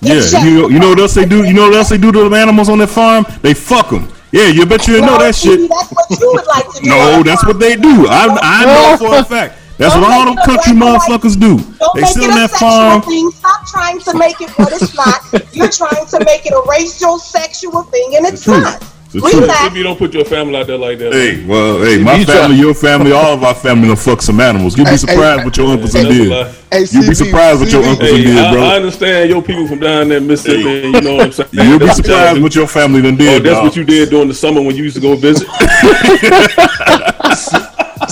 [0.00, 1.44] Yeah, you know, you know what else they do?
[1.44, 3.26] You know what else they do to the animals on their farm?
[3.42, 4.12] They fuck them.
[4.36, 5.64] Yeah, you bet you didn't know that shit.
[5.68, 6.88] That's what you would like to do.
[6.92, 8.04] No, that's what they do.
[8.08, 9.56] I, I know for a fact.
[9.78, 11.56] That's what all them country motherfuckers do.
[11.76, 13.02] Don't They make sit it on a that sexual farm.
[13.02, 13.30] thing.
[13.30, 15.20] Stop trying to make it what it's not.
[15.56, 18.62] You're trying to make it a racial, sexual thing, and it's truth.
[18.62, 18.80] not.
[18.80, 19.34] It's the truth.
[19.34, 19.66] Relax.
[19.66, 21.12] If you don't put your family out there like that.
[21.12, 21.48] Hey, man.
[21.48, 24.40] well, hey, my You try- family, your family, all of our family done fuck some
[24.40, 24.76] animals.
[24.76, 26.30] You'd be surprised what your uncles and did.
[26.70, 27.88] Hey, You'd be surprised what your CB.
[27.90, 30.84] uncles and Hey, did, I, I understand your people from down there in Mississippi.
[30.86, 31.48] and You know what I'm saying?
[31.52, 32.42] You'd be That's what y'all surprised do.
[32.42, 33.64] what your family done Oh, that's dog.
[33.64, 35.46] what you did during the summer when you used to go visit.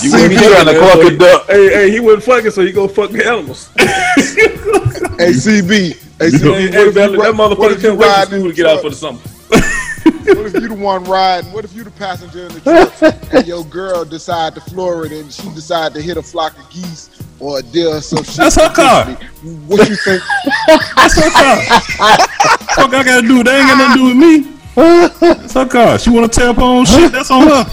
[0.01, 1.47] you See, wouldn't he fucking, trying to man, clock it up.
[1.47, 3.69] Hey, hey, he wasn't fucking, so he go fuck the animals.
[5.17, 5.69] Hey, CB.
[6.19, 6.41] Hey, CB.
[6.41, 8.65] Hey, hey, if you Valley, ri- that motherfucker can't wait ride for school to get
[8.65, 9.19] out for the summer.
[10.05, 11.51] What if you the one riding?
[11.51, 15.11] What if you the passenger in the truck and your girl decide to floor it
[15.11, 18.35] and she decide to hit a flock of geese or a deer or some shit?
[18.37, 19.05] That's her car.
[19.67, 20.21] What you think?
[20.95, 21.61] That's her car.
[22.75, 23.43] Fuck, I gotta do.
[23.43, 24.51] That ain't got nothing to do with me.
[25.37, 25.97] That's her car.
[25.99, 27.11] She wanna tear up her own shit.
[27.11, 27.63] That's on her.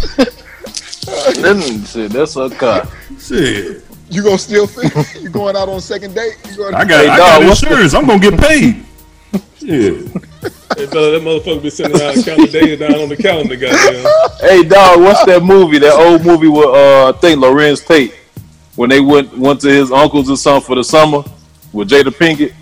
[1.34, 2.88] Then shit, that's her car.
[3.18, 3.82] Shit.
[4.08, 4.92] You gonna still fit?
[5.22, 6.36] You going out on second date?
[6.50, 7.94] You going I got, Hey, I dog, got what's the- insurance.
[7.94, 8.84] I'm gonna get paid.
[9.62, 10.06] Shit.
[10.76, 14.06] Hey, fella, that motherfucker be sitting around counting days down on the calendar, goddamn.
[14.40, 15.78] Hey, dog, what's that movie?
[15.78, 18.14] That old movie with uh, I think Larenz Tate
[18.74, 21.22] when they went went to his uncle's or something for the summer
[21.72, 22.54] with Jada Pinkett.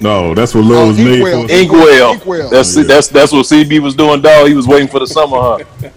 [0.00, 1.52] No, that's what love was made for.
[1.52, 2.14] Inkwell.
[2.14, 2.50] Inkwell.
[2.50, 2.86] That's Oh, yeah.
[2.86, 4.48] that's that's what CB was doing, dog.
[4.48, 5.58] He was waiting for the summer, huh?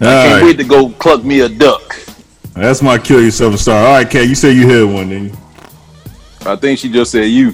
[0.00, 1.96] I can't All wait to go cluck me a duck.
[2.54, 3.86] That's my kill yourself and star.
[3.86, 5.36] All right, Kat, you say you had one, then.
[6.46, 7.52] I think she just said you.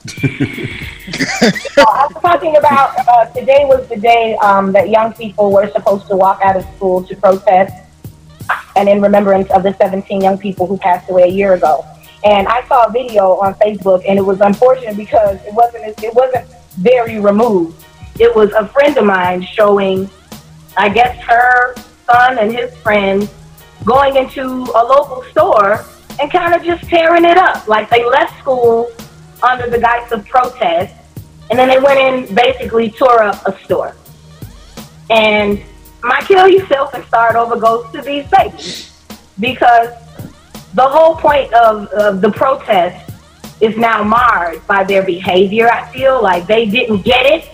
[0.00, 6.06] Uh, I'm talking about uh, today was the day um, that young people were supposed
[6.08, 7.74] to walk out of school to protest,
[8.76, 11.84] and in remembrance of the 17 young people who passed away a year ago.
[12.24, 16.14] And I saw a video on Facebook, and it was unfortunate because it wasn't it
[16.14, 16.46] wasn't
[16.78, 17.84] very removed.
[18.18, 20.08] It was a friend of mine showing,
[20.76, 21.74] I guess, her
[22.06, 23.30] son and his friends
[23.84, 25.84] going into a local store
[26.18, 27.68] and kind of just tearing it up.
[27.68, 28.90] Like they left school
[29.42, 30.94] under the guise of protest,
[31.50, 33.96] and then they went in basically tore up a store.
[35.10, 35.62] And
[36.02, 39.04] my kill yourself and start over goes to these babies
[39.38, 39.90] because
[40.74, 43.10] the whole point of, of the protest
[43.60, 45.68] is now marred by their behavior.
[45.70, 47.48] I feel like they didn't get it,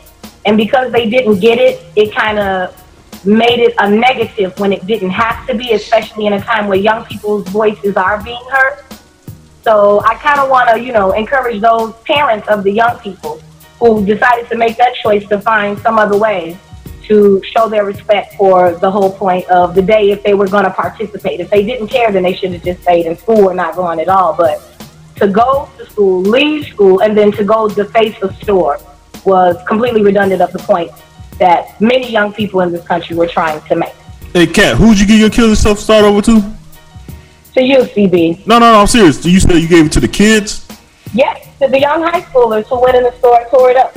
[0.44, 2.82] and because they didn't get it, it kind of
[3.26, 6.78] made it a negative when it didn't have to be, especially in a time where
[6.78, 8.84] young people's voices are being heard.
[9.66, 13.42] So I kind of want to, you know, encourage those parents of the young people
[13.80, 16.56] who decided to make that choice to find some other way
[17.08, 20.62] to show their respect for the whole point of the day if they were going
[20.62, 21.40] to participate.
[21.40, 23.98] If they didn't care, then they should have just stayed in school or not going
[23.98, 24.34] at all.
[24.34, 24.62] But
[25.16, 28.78] to go to school, leave school, and then to go to deface a store
[29.24, 30.92] was completely redundant of the point
[31.40, 33.94] that many young people in this country were trying to make.
[34.32, 36.56] Hey, Kat, who'd you give your killer yourself start over to?
[37.56, 38.46] To you, CB.
[38.46, 39.24] No, no, no, I'm serious.
[39.24, 40.66] You said you gave it to the kids?
[41.14, 43.96] Yes, to the young high schoolers who went in the store and tore it up.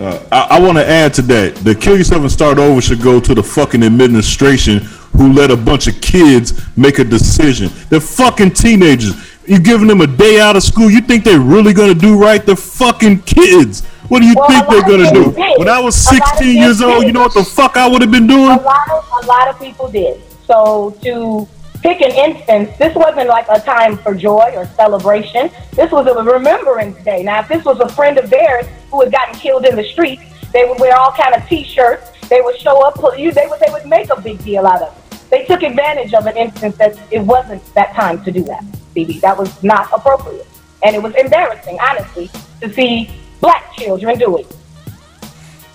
[0.00, 1.56] Uh, I, I want to add to that.
[1.56, 4.78] The kill yourself and start over should go to the fucking administration
[5.16, 7.70] who let a bunch of kids make a decision.
[7.90, 9.14] They're fucking teenagers.
[9.46, 10.90] You giving them a day out of school.
[10.90, 12.44] You think they're really gonna do right?
[12.44, 13.84] They're fucking kids.
[14.08, 15.32] What do you Well, think they're gonna do?
[15.32, 15.58] did.
[15.58, 17.08] When I was A lot of 16 years old, did.
[17.08, 18.58] you know what the fuck I would have been doing?
[18.58, 20.22] A lot of a lot of people did.
[20.46, 21.46] So to
[21.84, 25.50] pick an instance, this wasn't like a time for joy or celebration.
[25.72, 27.22] This was a remembrance day.
[27.22, 30.22] Now, if this was a friend of theirs who had gotten killed in the streets,
[30.50, 32.10] they would wear all kind of T-shirts.
[32.30, 32.96] They would show up.
[33.18, 35.20] You, they would they would make a big deal out of it.
[35.28, 38.64] They took advantage of an instance that it wasn't that time to do that.
[38.96, 40.46] BB, that was not appropriate,
[40.82, 42.30] and it was embarrassing, honestly,
[42.62, 43.10] to see
[43.40, 44.46] black children do it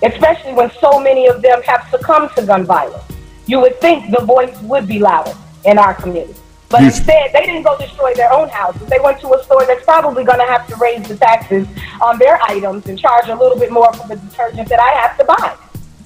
[0.01, 3.03] especially when so many of them have succumbed to gun violence.
[3.47, 5.35] You would think the voice would be louder
[5.65, 6.35] in our community.
[6.69, 8.87] But You- instead, they didn't go destroy their own houses.
[8.89, 11.65] They went to a store that's probably going to have to raise the taxes
[12.01, 15.17] on their items and charge a little bit more for the detergent that I have
[15.17, 15.53] to buy.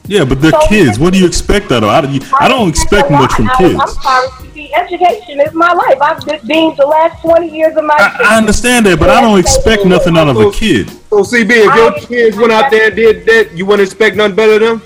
[0.05, 0.99] Yeah, but they're So- kids.
[0.99, 1.89] What do you expect out of?
[1.89, 1.99] I,
[2.39, 3.79] I don't expect much from kids.
[3.79, 4.27] I'm sorry.
[4.53, 6.01] See, education is my life.
[6.01, 9.21] I've just been deemed the last 20 years of my I understand that, but I
[9.21, 10.89] don't expect nothing out of a kid.
[11.09, 14.35] So CB, if your kids went out there and did that, you wouldn't expect nothing
[14.35, 14.81] better than them?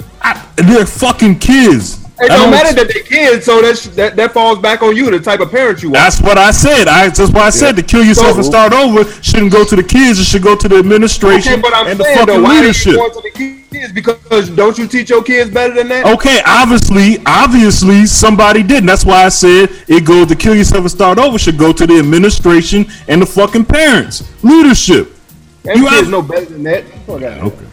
[0.56, 2.00] They're fucking kids.
[2.20, 5.20] It don't matter that they're kids, so that's, that that falls back on you, the
[5.20, 5.94] type of parent you are.
[5.94, 6.88] That's what I said.
[6.88, 9.84] I that's why I said to kill yourself and start over shouldn't go to the
[9.84, 10.20] kids.
[10.20, 12.96] It should go to the administration Okay, but I'm and the fucking though, you leadership.
[12.96, 13.94] going to the kids?
[13.94, 16.08] Because don't you teach your kids better than that?
[16.08, 18.88] Okay, obviously, obviously somebody didn't.
[18.88, 21.86] That's why I said it goes to kill yourself and start over should go to
[21.86, 25.14] the administration and the fucking parents, leadership.
[25.62, 26.86] Them kids know better than that.
[27.08, 27.68] Okay.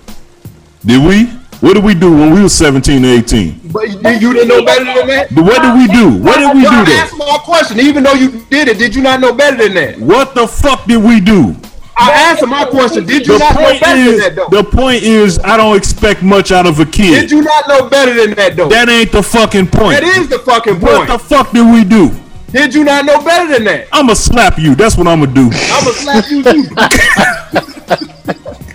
[0.84, 1.32] Did we?
[1.64, 3.60] What did we do when we were 17 and 18?
[3.72, 5.34] But you, you didn't know better than that.
[5.34, 6.22] But what did we do?
[6.22, 6.92] What did we do Well, though?
[6.92, 7.80] Ask my question.
[7.80, 9.98] Even though you did it, did you not know better than that?
[9.98, 11.56] What the fuck did we do?
[11.96, 13.06] I answered my question.
[13.06, 14.48] Did you The not know point better than is, that though?
[14.50, 17.22] the point is, I don't expect much out of a kid.
[17.22, 18.68] Did you not know better than that though?
[18.68, 19.98] That ain't the fucking point.
[19.98, 20.82] That is the fucking point.
[20.82, 22.10] What the fuck did we do?
[22.52, 23.88] Did you not know better than that?
[23.90, 24.74] I'ma slap you.
[24.74, 25.48] That's what I'ma do.
[25.50, 26.68] I'ma slap you too.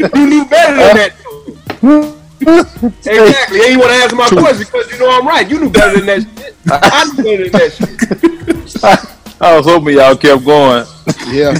[0.19, 2.15] you knew better than that.
[2.41, 3.57] Exactly.
[3.57, 5.49] You ain't want to answer my question because you know I'm right.
[5.49, 6.55] You knew better than that shit.
[6.71, 9.09] I knew better than that shit.
[9.41, 10.85] I was hoping y'all kept going.
[11.27, 11.57] Yeah.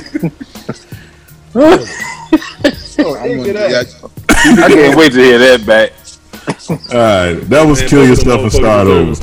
[4.40, 5.94] I can't wait to hear that back.
[6.70, 9.16] All right, that was kill yourself and start over.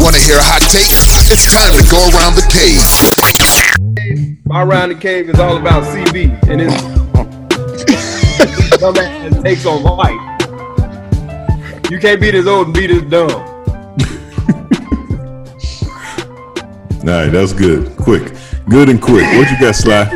[0.00, 1.07] Want to hear a hot take?
[1.30, 2.80] It's time to go around the cave.
[4.46, 6.72] My round the cave is all about CB and his
[8.80, 10.22] dumbass takes on life.
[11.90, 13.30] You can't be this old and be this dumb.
[17.00, 17.94] All right, that's good.
[17.98, 18.32] Quick,
[18.70, 19.26] good and quick.
[19.36, 20.10] What you got, Sly?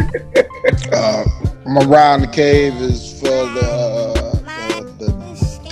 [0.93, 1.25] Uh,
[1.67, 4.33] my round the cave is for the, uh,
[4.99, 5.07] the,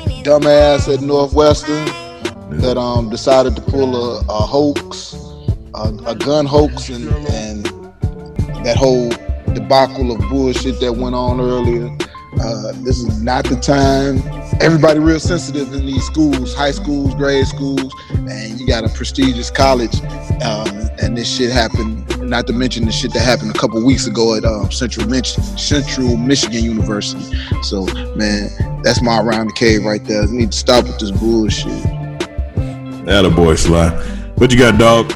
[0.07, 1.86] the dumbass at Northwestern
[2.51, 5.14] that um decided to pull a, a hoax,
[5.81, 7.64] a, a gun hoax, and and
[8.64, 9.09] that whole
[9.55, 11.89] debacle of bullshit that went on earlier.
[12.41, 14.22] Uh, this is not the time.
[14.61, 19.51] Everybody real sensitive in these schools, high schools, grade schools, and you got a prestigious
[19.51, 20.01] college,
[20.43, 20.68] um,
[21.03, 22.07] and this shit happened.
[22.20, 25.35] Not to mention the shit that happened a couple weeks ago at um, Central Mich-
[25.59, 27.37] Central Michigan University.
[27.62, 28.51] So, man,
[28.83, 30.26] that's my around the cave right there.
[30.26, 31.83] We need to stop with this bullshit.
[33.07, 33.91] That a boy, Sly.
[34.37, 35.12] What you got, dog?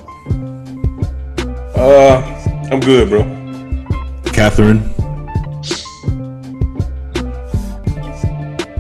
[1.84, 2.22] Uh,
[2.72, 3.24] I'm good, bro.
[4.32, 4.80] Catherine.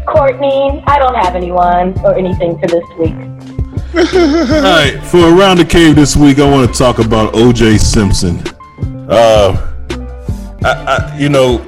[0.06, 3.14] Courtney, I don't have anyone or anything for this week.
[3.94, 7.76] All right, for around the cave this week, I want to talk about O.J.
[7.76, 8.42] Simpson.
[9.10, 9.70] Uh,
[10.64, 11.58] I, I, you know,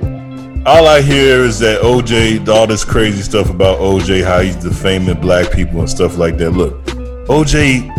[0.64, 2.46] all I hear is that O.J.
[2.46, 4.22] all this crazy stuff about O.J.
[4.22, 6.52] how he's defaming black people and stuff like that.
[6.52, 6.80] Look,
[7.28, 7.90] O.J.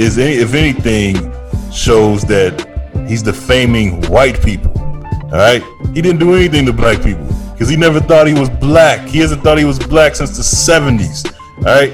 [0.00, 1.33] is, any, if anything,
[1.74, 2.54] shows that
[3.08, 4.72] he's defaming white people.
[4.76, 5.62] All right,
[5.94, 9.06] he didn't do anything to black people because he never thought he was black.
[9.08, 11.26] He hasn't thought he was black since the '70s.
[11.58, 11.92] All right,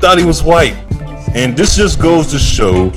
[0.00, 0.74] thought he was white.
[1.34, 2.92] And this just goes to show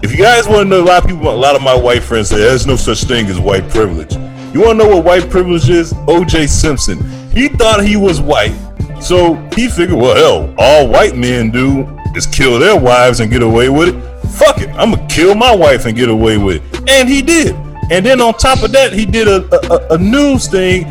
[0.00, 2.04] if you guys want to know, a lot of people, a lot of my white
[2.04, 4.14] friends say there's no such thing as white privilege.
[4.54, 5.92] You want to know what white privilege is?
[5.92, 6.98] OJ Simpson.
[7.32, 8.54] He thought he was white,
[9.00, 13.42] so he figured, well, hell, all white men do is kill their wives and get
[13.42, 14.07] away with it.
[14.30, 16.88] Fuck it, I'm gonna kill my wife and get away with it.
[16.88, 17.54] And he did.
[17.90, 20.86] And then on top of that, he did a, a, a news thing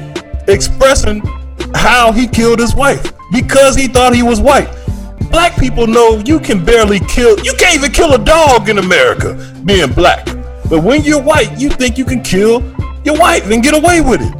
[0.47, 1.21] expressing
[1.75, 4.69] how he killed his wife because he thought he was white.
[5.29, 9.35] Black people know you can barely kill, you can't even kill a dog in America
[9.65, 10.25] being black.
[10.69, 12.61] But when you're white, you think you can kill
[13.03, 14.33] your wife and get away with it.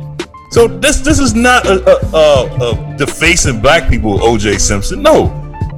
[0.51, 5.01] So this this is not a, a, a, a defacing black people, OJ Simpson.
[5.01, 5.25] No,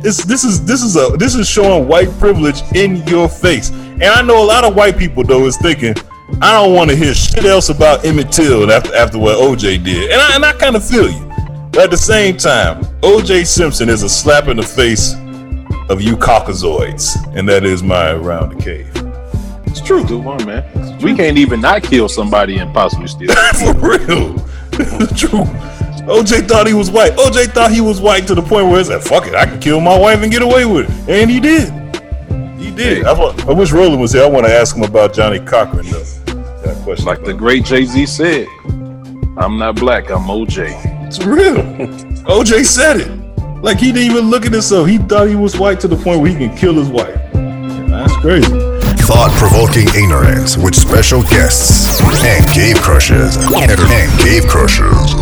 [0.01, 3.69] this this is this is a this is showing white privilege in your face.
[3.71, 5.93] And I know a lot of white people though is thinking,
[6.41, 10.11] I don't want to hear shit else about Emmett Till after after what OJ did,
[10.11, 11.25] and I and I kind of feel you.
[11.71, 15.13] But at the same time, OJ Simpson is a slap in the face
[15.89, 18.89] of you Caucasoids, and that is my around the cave.
[19.65, 20.97] It's true, dude, one man.
[20.99, 23.33] We can't even not kill somebody and possibly steal.
[23.59, 24.35] For real,
[24.73, 25.45] it's true.
[26.09, 27.11] OJ thought he was white.
[27.13, 29.59] OJ thought he was white to the point where he said, "Fuck it, I can
[29.59, 31.69] kill my wife and get away with it," and he did.
[32.59, 33.05] He did.
[33.05, 34.23] I, wa- I wish Roland was here.
[34.23, 36.03] I want to ask him about Johnnie Cochran though.
[36.63, 38.47] Got a question Like the great Jay Z said,
[39.37, 40.09] I'm not black.
[40.09, 41.05] I'm OJ.
[41.07, 41.55] It's real.
[42.25, 43.61] OJ said it.
[43.61, 44.87] Like he didn't even look at himself.
[44.87, 47.19] He thought he was white to the point where he can kill his wife.
[47.33, 48.47] That's crazy.
[49.05, 53.37] Thought provoking ignorance with special guests and cave crushers.
[53.37, 55.13] And cave crushers.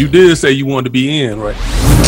[0.00, 1.54] You did say you wanted to be in, right?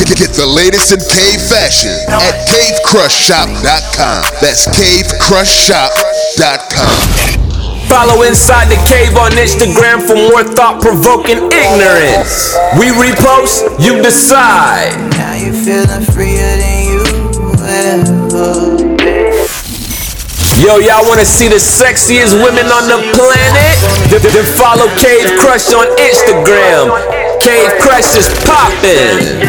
[0.01, 4.21] Get, get the latest in cave fashion at cavecrushshop.com.
[4.41, 6.97] That's cavecrushshop.com.
[7.93, 12.57] Follow Inside the Cave on Instagram for more thought provoking ignorance.
[12.81, 14.97] We repost, you decide.
[15.21, 17.05] Now you feeling freer than you
[17.61, 18.89] ever.
[20.65, 23.77] Yo, y'all wanna see the sexiest women on the planet?
[24.09, 27.21] Then, then follow Cave Crush on Instagram.
[27.43, 29.43] Cave Crush is poppin'.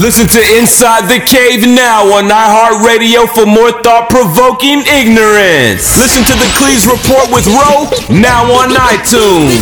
[0.00, 6.00] Listen to Inside the Cave now on iHeartRadio for more thought provoking ignorance.
[6.00, 9.52] Listen to the Cleeze Report with Ro now on iTunes.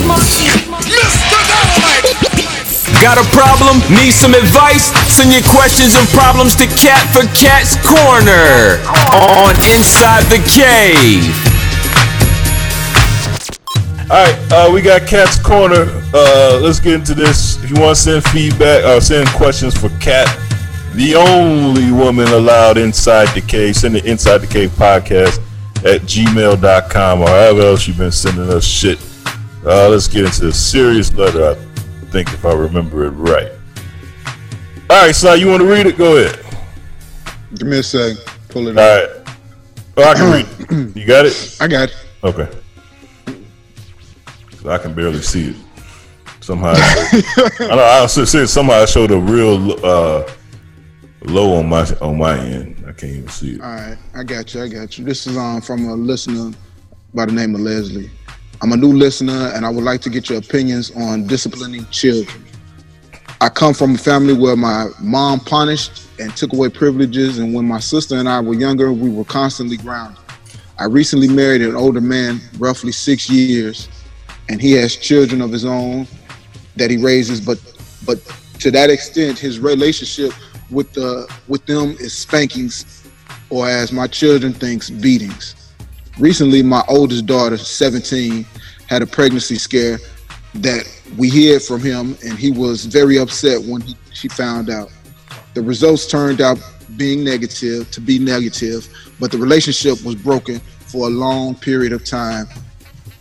[3.02, 3.82] Got a problem?
[3.90, 4.94] Need some advice?
[5.10, 8.78] Send your questions and problems to Kat for Kat's Corner
[9.10, 11.51] on Inside the Cave.
[14.12, 15.86] All right, uh, we got Kat's Corner.
[16.12, 17.56] Uh, let's get into this.
[17.64, 20.28] If you want to send feedback or send questions for Kat,
[20.92, 25.38] the only woman allowed inside the cave, send it inside the cave podcast
[25.78, 28.98] at gmail.com or however else you've been sending us shit.
[29.64, 31.54] Uh, let's get into the serious letter, I
[32.10, 33.50] think, if I remember it right.
[34.90, 35.96] All right, so you want to read it?
[35.96, 36.44] Go ahead.
[37.54, 38.18] Give me a sec.
[38.50, 39.26] Pull it All up.
[39.26, 39.36] right.
[39.96, 40.96] Oh, I can read it.
[40.98, 41.56] You got it?
[41.62, 41.96] I got it.
[42.22, 42.61] Okay.
[44.66, 45.56] I can barely see it.
[46.40, 47.82] Somehow, I, know.
[47.82, 50.28] I saying somehow I showed a real uh,
[51.22, 52.84] low on my on my end.
[52.86, 53.60] I can't even see it.
[53.60, 54.62] All right, I got you.
[54.62, 55.04] I got you.
[55.04, 56.52] This is um from a listener
[57.14, 58.10] by the name of Leslie.
[58.60, 62.44] I'm a new listener, and I would like to get your opinions on disciplining children.
[63.40, 67.66] I come from a family where my mom punished and took away privileges, and when
[67.66, 70.22] my sister and I were younger, we were constantly grounded.
[70.78, 73.88] I recently married an older man, roughly six years,
[74.52, 76.06] and he has children of his own
[76.76, 77.40] that he raises.
[77.40, 77.58] But
[78.04, 78.18] but
[78.60, 80.32] to that extent, his relationship
[80.70, 83.08] with the with them is spankings,
[83.48, 85.72] or as my children thinks, beatings.
[86.18, 88.44] Recently, my oldest daughter, 17,
[88.86, 89.98] had a pregnancy scare
[90.56, 90.84] that
[91.16, 94.90] we hid from him, and he was very upset when he, she found out.
[95.54, 96.58] The results turned out
[96.98, 98.86] being negative to be negative,
[99.18, 102.46] but the relationship was broken for a long period of time,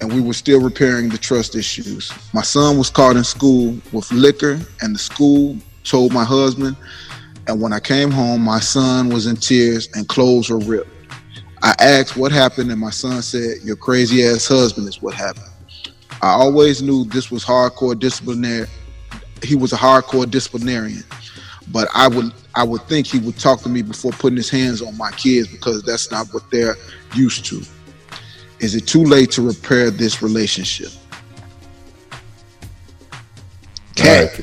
[0.02, 2.12] and we were still repairing the trust issues.
[2.34, 6.76] My son was caught in school with liquor, and the school told my husband.
[7.48, 10.90] And when I came home, my son was in tears and clothes were ripped.
[11.64, 15.46] I asked what happened, and my son said, Your crazy ass husband is what happened.
[16.24, 18.68] I always knew this was hardcore disciplinary.
[19.44, 21.04] He was a hardcore disciplinarian,
[21.72, 24.82] but I would I would think he would talk to me before putting his hands
[24.82, 26.76] on my kids because that's not what they're
[27.16, 27.62] used to.
[28.62, 30.92] Is it too late to repair this relationship?
[33.96, 34.40] Kat.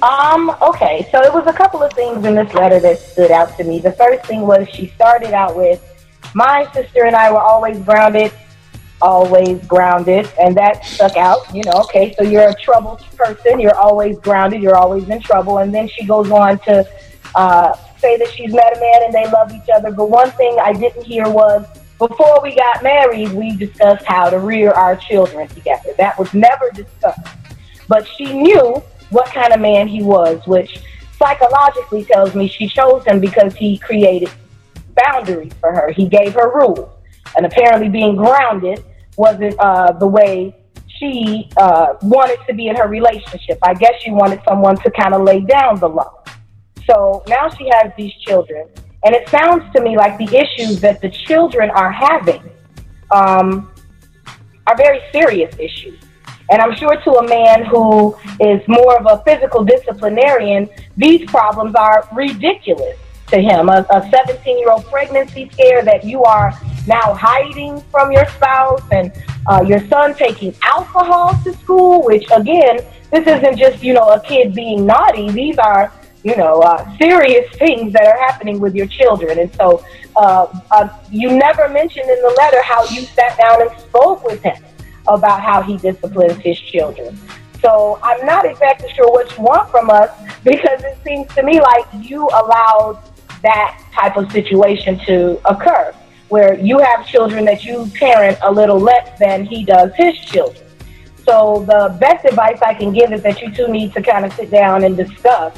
[0.00, 3.54] Um, okay, so it was a couple of things in this letter that stood out
[3.58, 3.78] to me.
[3.78, 5.80] The first thing was she started out with,
[6.34, 8.32] My sister and I were always grounded,
[9.02, 11.54] always grounded, and that stuck out.
[11.54, 15.58] You know, okay, so you're a troubled person, you're always grounded, you're always in trouble.
[15.58, 16.88] And then she goes on to
[17.34, 19.92] uh, say that she's met a man and they love each other.
[19.92, 21.66] But one thing I didn't hear was,
[22.08, 25.90] before we got married, we discussed how to rear our children together.
[25.98, 27.20] That was never discussed.
[27.86, 30.82] But she knew what kind of man he was, which
[31.16, 34.30] psychologically tells me she chose him because he created
[34.96, 35.92] boundaries for her.
[35.92, 36.90] He gave her rules.
[37.36, 38.84] And apparently, being grounded
[39.16, 40.56] wasn't uh, the way
[40.98, 43.58] she uh, wanted to be in her relationship.
[43.62, 46.24] I guess she wanted someone to kind of lay down the law.
[46.84, 48.68] So now she has these children.
[49.04, 52.42] And it sounds to me like the issues that the children are having
[53.10, 53.70] um,
[54.66, 56.00] are very serious issues.
[56.50, 61.74] And I'm sure to a man who is more of a physical disciplinarian, these problems
[61.74, 62.98] are ridiculous
[63.28, 63.68] to him.
[63.68, 66.52] A 17 year old pregnancy scare that you are
[66.86, 69.12] now hiding from your spouse, and
[69.46, 72.78] uh, your son taking alcohol to school, which again,
[73.10, 75.30] this isn't just, you know, a kid being naughty.
[75.30, 75.92] These are,
[76.24, 79.38] you know, uh, serious things that are happening with your children.
[79.38, 79.84] And so
[80.16, 84.42] uh, uh, you never mentioned in the letter how you sat down and spoke with
[84.42, 84.62] him
[85.08, 87.18] about how he disciplines his children.
[87.60, 90.10] So I'm not exactly sure what you want from us,
[90.44, 93.02] because it seems to me like you allowed
[93.42, 95.92] that type of situation to occur
[96.28, 100.64] where you have children that you parent a little less than he does his children.
[101.26, 104.32] So the best advice I can give is that you two need to kind of
[104.32, 105.56] sit down and discuss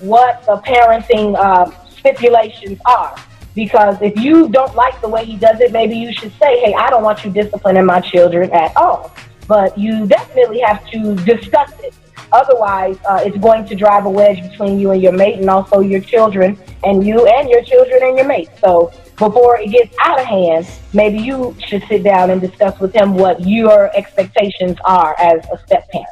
[0.00, 3.16] what the parenting uh, stipulations are.
[3.54, 6.74] Because if you don't like the way he does it, maybe you should say, hey,
[6.74, 9.12] I don't want you disciplining my children at all.
[9.48, 11.94] But you definitely have to discuss it.
[12.30, 15.80] Otherwise, uh, it's going to drive a wedge between you and your mate and also
[15.80, 18.50] your children and you and your children and your mate.
[18.60, 22.94] So before it gets out of hand, maybe you should sit down and discuss with
[22.94, 26.08] him what your expectations are as a step parent.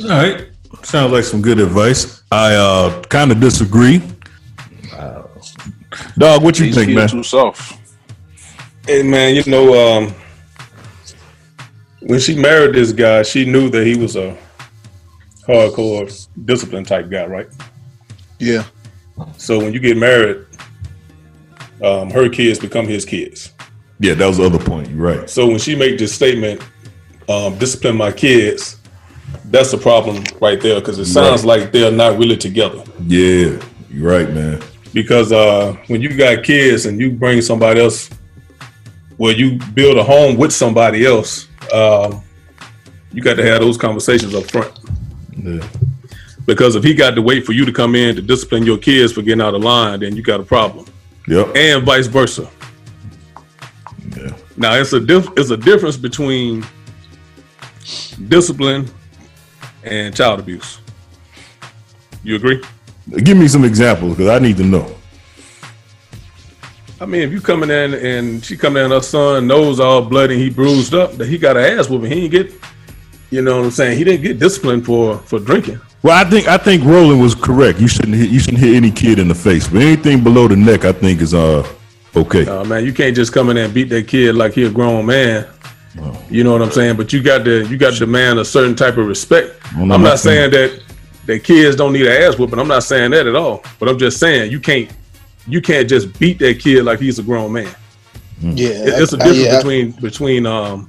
[0.00, 0.48] All right.
[0.82, 2.22] Sounds like some good advice.
[2.30, 4.02] I uh, kind of disagree.
[4.92, 5.22] Uh,
[6.16, 7.08] dog, what you These think, man?
[7.08, 7.78] Too soft.
[8.86, 10.14] Hey man, you know, um,
[12.00, 14.36] when she married this guy, she knew that he was a
[15.46, 17.48] hardcore discipline type guy, right?
[18.38, 18.64] Yeah.
[19.36, 20.46] So when you get married,
[21.82, 23.52] um, her kids become his kids.
[24.00, 24.90] Yeah, that was the other point.
[24.90, 25.28] You're right.
[25.30, 26.62] So when she made this statement,
[27.28, 28.80] um, discipline my kids,
[29.50, 32.84] that's a problem right there because it sounds like they're not really together.
[33.06, 34.62] Yeah, you're right, man.
[34.92, 38.10] Because uh, when you got kids and you bring somebody else,
[39.16, 42.22] well, you build a home with somebody else, um,
[43.12, 44.78] you got to have those conversations up front.
[45.36, 45.66] Yeah.
[46.46, 49.12] Because if he got to wait for you to come in to discipline your kids
[49.12, 50.86] for getting out of line, then you got a problem.
[51.26, 51.56] Yep.
[51.56, 52.50] And vice versa.
[54.16, 54.34] Yeah.
[54.56, 56.66] Now it's a diff- it's a difference between
[58.28, 58.90] discipline
[59.84, 60.80] and child abuse.
[62.22, 62.62] You agree?
[63.22, 64.94] Give me some examples because I need to know.
[67.00, 70.36] I mean, if you coming in and she coming in, her son nose all bloody,
[70.36, 72.10] he bruised up, that he got an ass whooping.
[72.10, 72.60] He didn't get,
[73.30, 73.98] you know what I'm saying?
[73.98, 75.80] He didn't get disciplined for for drinking.
[76.02, 77.80] Well, I think I think Roland was correct.
[77.80, 80.56] You shouldn't hit, you shouldn't hit any kid in the face, but anything below the
[80.56, 81.66] neck, I think is uh
[82.16, 82.46] okay.
[82.46, 84.70] Uh, man, you can't just come in there and beat that kid like he a
[84.70, 85.46] grown man.
[86.30, 86.96] You know what I'm saying?
[86.96, 89.54] But you got to you got to demand a certain type of respect.
[89.74, 90.80] Well, I'm I'm not not saying that
[91.26, 92.58] that kids don't need an ass whooping.
[92.58, 93.62] I'm not saying that at all.
[93.78, 94.90] But I'm just saying you can't
[95.46, 97.74] you can't just beat that kid like he's a grown man.
[98.40, 98.68] Yeah.
[98.68, 100.88] It- it's a I- I- difference yeah, between between um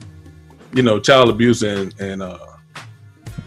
[0.73, 2.37] you know child abuse and and uh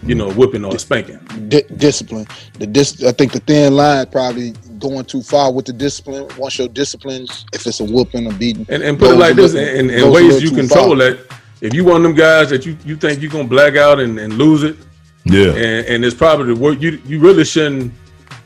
[0.05, 1.19] you know whipping or spanking.
[1.49, 2.27] di- discipline.
[2.59, 6.27] The dis- I think the thin line probably going too far with the discipline.
[6.37, 9.53] Once your discipline, if it's a whooping or beating, And, and put it like this,
[9.53, 10.97] little- in, in ways you too control far.
[10.97, 11.21] that.
[11.63, 14.19] If you one of them guys that you, you think you're gonna black out and,
[14.19, 14.77] and lose it,
[15.25, 17.93] Yeah, and, and it's probably the work you you really shouldn't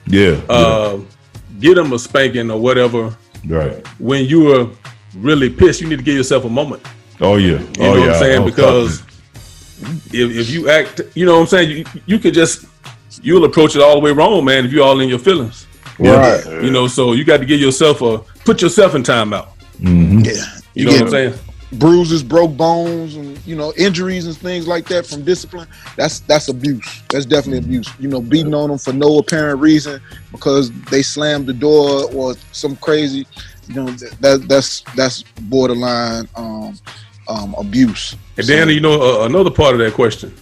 [0.07, 0.99] yeah, uh,
[1.59, 3.17] get them a spanking or whatever.
[3.49, 3.85] right.
[3.99, 4.69] When you are
[5.17, 6.83] really pissed, you need to give yourself a moment.
[7.21, 8.01] Oh yeah, You oh know yeah.
[8.01, 8.37] what I'm saying?
[8.43, 9.03] I was Because
[10.13, 12.67] if, if you act, you know what I'm saying, you, you could just
[13.23, 14.67] you'll approach it all the way wrong, man.
[14.67, 15.67] If you're all in your feelings,
[15.99, 16.45] Right.
[16.63, 19.47] You know, so you got to give yourself a put yourself in timeout.
[19.47, 19.81] talking.
[19.81, 20.27] Mhm.
[20.27, 20.45] Yeah.
[20.75, 21.35] You, know what I'm saying?
[21.73, 25.69] Bruises, broke bones, and you know injuries and things like that from discipline.
[25.97, 27.03] That's that's abuse.
[27.11, 27.93] That's definitely abuse.
[27.99, 30.01] You know, beating on them for no apparent reason
[30.31, 33.27] because they slammed the door or some crazy.
[33.67, 36.79] You know, that that's that's borderline um,
[37.29, 38.15] um, abuse.
[38.37, 40.33] And then you know uh, another part of that question.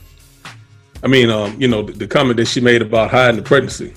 [1.05, 3.93] I mean, um, you know, the, the comment that she made about hiding the pregnancy.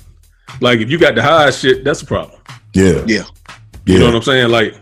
[0.60, 2.40] Like, if you got to hide shit, that's a problem.
[2.74, 3.24] Yeah, Yeah.
[3.86, 4.00] You yeah.
[4.00, 4.50] know what I'm saying?
[4.50, 4.76] Like,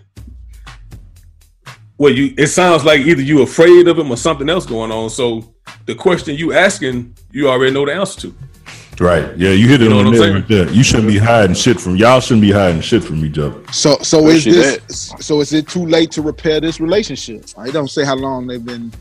[1.98, 5.10] well, you it sounds like either you afraid of him or something else going on.
[5.10, 5.54] So
[5.86, 8.36] the question you asking, you already know the answer to.
[9.00, 9.38] Right.
[9.38, 10.70] Yeah, you hit it You know on the I'm nail right there.
[10.70, 12.22] You shouldn't be hiding shit from y'all.
[12.22, 13.62] Shouldn't be hiding shit from each other.
[13.72, 17.46] So so is Especially this so is it too late to repair this relationship?
[17.58, 18.91] I don't say how long they've been.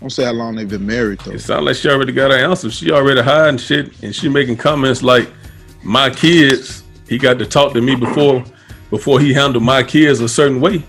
[0.00, 1.32] Don't say how long they've been married though.
[1.32, 2.70] It sounds like she already got her answer.
[2.70, 5.30] She already hiding shit, and she making comments like,
[5.82, 8.44] "My kids, he got to talk to me before
[8.90, 10.84] before he handled my kids a certain way.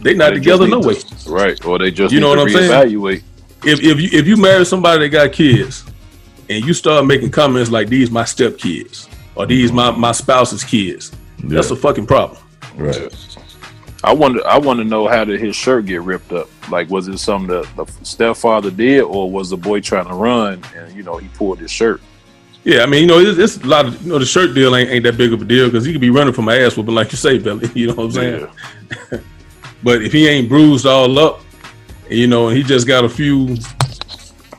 [0.00, 0.94] They not They together need no to- way.
[1.26, 1.64] Right.
[1.64, 2.70] Or they just You need know to what I'm saying?
[2.70, 3.22] reevaluate.
[3.64, 5.84] If if you if you marry somebody that got kids,
[6.48, 11.10] and you start making comments like these my stepkids or these my my spouse's kids,
[11.44, 12.40] that's a fucking problem.
[12.76, 13.12] Right.
[14.04, 14.46] I wonder.
[14.46, 16.48] I want to know how did his shirt get ripped up?
[16.70, 20.62] Like, was it something that the stepfather did, or was the boy trying to run
[20.76, 22.00] and you know he pulled his shirt?
[22.62, 24.76] Yeah, I mean, you know, it's, it's a lot of you know the shirt deal
[24.76, 26.76] ain't, ain't that big of a deal because he could be running from my ass
[26.76, 27.68] whooping like you say, Billy.
[27.74, 28.46] You know what I'm saying?
[29.82, 31.40] but if he ain't bruised all up,
[32.10, 33.56] you know, and he just got a few,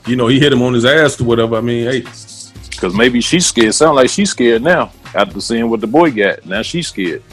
[0.05, 1.55] you know, he hit him on his ass or whatever.
[1.55, 2.01] I mean, hey,
[2.69, 3.73] Because maybe she's scared.
[3.73, 6.45] Sound like she's scared now after seeing what the boy got.
[6.45, 7.23] Now she's scared.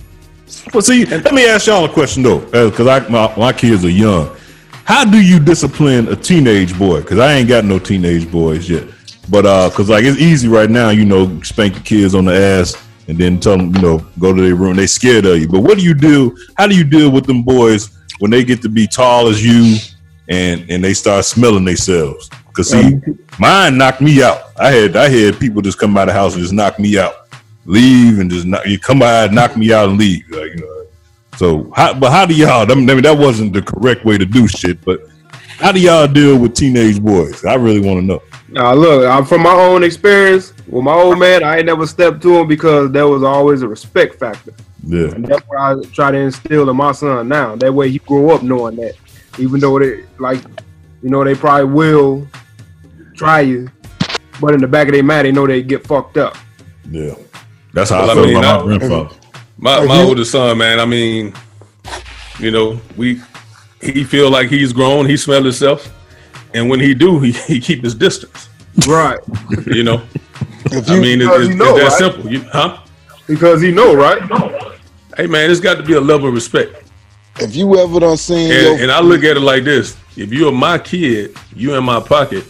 [0.73, 3.91] Well, see, let me ask y'all a question though, because I my, my kids are
[3.91, 4.35] young.
[4.85, 7.01] How do you discipline a teenage boy?
[7.01, 8.89] Because I ain't got no teenage boys yet.
[9.29, 12.35] But uh, cause like it's easy right now, you know, spank the kids on the
[12.35, 12.77] ass
[13.09, 14.77] and then tell them, you know, go to their room.
[14.77, 15.49] They scared of you.
[15.49, 16.37] But what do you do?
[16.57, 19.77] How do you deal with them boys when they get to be tall as you
[20.29, 22.31] and and they start smelling themselves?
[22.53, 24.53] Cause see, um, mine knocked me out.
[24.59, 26.99] I had I had people just come out of the house and just knock me
[26.99, 27.29] out,
[27.65, 30.25] leave and just knock, you come by, knock me out and leave.
[30.31, 30.77] Like, you know.
[31.37, 32.71] So, how, but how do y'all?
[32.71, 34.83] I mean, that wasn't the correct way to do shit.
[34.83, 35.01] But
[35.59, 37.45] how do y'all deal with teenage boys?
[37.45, 38.23] I really want to know.
[38.49, 41.43] Now look, I'm from my own experience with my old man.
[41.43, 44.53] I ain't never stepped to him because there was always a respect factor,
[44.87, 45.09] Yeah.
[45.15, 47.57] and that's what I try to instill in my son now.
[47.57, 48.95] That way he grow up knowing that,
[49.39, 50.41] even though they like,
[51.03, 52.27] you know, they probably will
[53.15, 53.69] try you,
[54.41, 56.37] but in the back of their mind, they know they get fucked up.
[56.91, 57.15] Yeah,
[57.73, 59.15] that's how Well, I I feel mean, about I- my grandfather.
[59.59, 60.79] My my oldest son, man.
[60.79, 61.33] I mean,
[62.39, 63.21] you know, we
[63.81, 65.07] he feel like he's grown.
[65.07, 65.91] He smell himself,
[66.57, 68.49] and when he do, he, he keep his distance.
[68.87, 69.19] Right.
[69.67, 70.03] You know.
[70.67, 72.15] If I mean, it's, it's, know, it's that right?
[72.15, 72.33] simple.
[72.33, 72.79] You, huh?
[73.27, 74.21] Because he know, right?
[75.17, 76.91] Hey, man, it's got to be a level of respect.
[77.39, 80.33] If you ever done seen And, your and I look at it like this: if
[80.33, 82.45] you're my kid, you in my pocket,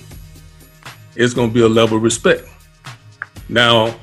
[1.17, 2.49] it's gonna be a level of respect.
[3.49, 3.97] Now,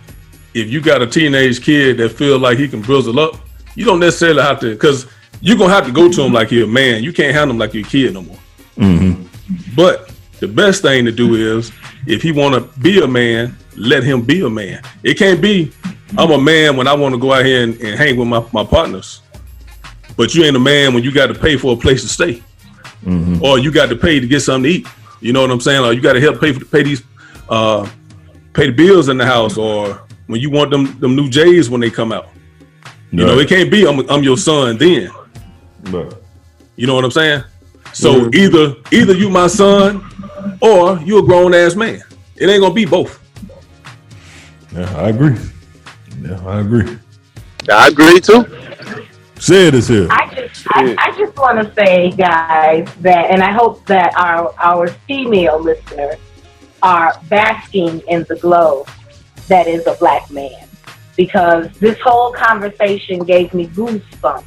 [0.53, 3.35] if you got a teenage kid that feel like he can bristle up,
[3.75, 5.07] you don't necessarily have to, because
[5.41, 7.03] you're gonna have to go to him like you're a man.
[7.03, 8.39] You can't handle him like you're kid no more.
[8.77, 9.25] Mm-hmm.
[9.75, 11.71] But the best thing to do is,
[12.05, 14.81] if he want to be a man, let him be a man.
[15.03, 15.71] It can't be,
[16.17, 18.45] I'm a man when I want to go out here and, and hang with my,
[18.51, 19.21] my partners.
[20.15, 22.43] But you ain't a man when you got to pay for a place to stay,
[23.41, 24.87] or you got to pay to get something to eat.
[25.21, 25.83] You know what I'm saying?
[25.83, 27.01] Or you got to help pay for pay these,
[27.49, 27.89] uh,
[28.53, 31.81] pay the bills in the house, or when you want them them new J's when
[31.81, 32.27] they come out.
[33.11, 35.09] You know, it can't be I'm, I'm your son then.
[35.83, 36.13] Right.
[36.75, 37.43] You know what I'm saying?
[37.93, 38.35] So Mhm.
[38.35, 40.03] either either you my son
[40.61, 42.01] or you a grown ass man.
[42.35, 43.19] It ain't gonna be both.
[44.75, 45.35] Yeah, I agree.
[46.21, 46.97] Yeah, I agree.
[47.71, 48.45] I agree too.
[49.39, 50.07] Said is here.
[50.09, 54.53] I just, I, I just want to say, guys, that, and I hope that our
[54.57, 56.15] our female listeners
[56.81, 58.85] are basking in the glow
[59.49, 60.67] that is a black man,
[61.15, 64.43] because this whole conversation gave me goosebumps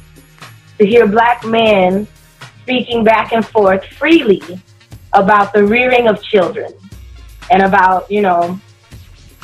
[0.79, 2.07] to hear black men
[2.67, 4.41] speaking back and forth freely
[5.13, 6.69] about the rearing of children
[7.49, 8.59] and about, you know,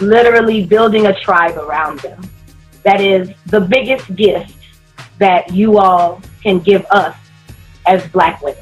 [0.02, 2.22] literally building a tribe around them.
[2.84, 4.58] That is the biggest gift
[5.20, 7.16] that you all can give us
[7.88, 8.62] as black women.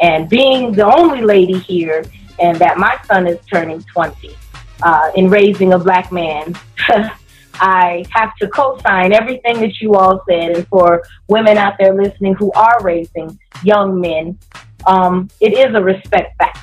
[0.00, 2.04] And being the only lady here,
[2.40, 4.36] and that my son is turning 20,
[4.82, 6.58] uh, in raising a black man,
[7.60, 10.56] I have to co sign everything that you all said.
[10.56, 14.38] And for women out there listening who are raising young men,
[14.86, 16.60] um, it is a respect factor.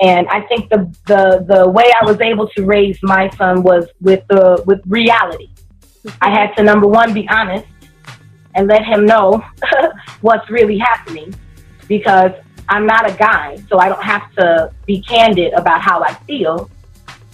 [0.00, 3.86] And I think the, the, the way I was able to raise my son was
[4.00, 5.50] with the with reality.
[6.22, 7.66] I had to number one be honest
[8.54, 9.44] and let him know
[10.22, 11.34] what's really happening
[11.86, 12.32] because
[12.68, 16.70] I'm not a guy, so I don't have to be candid about how I feel.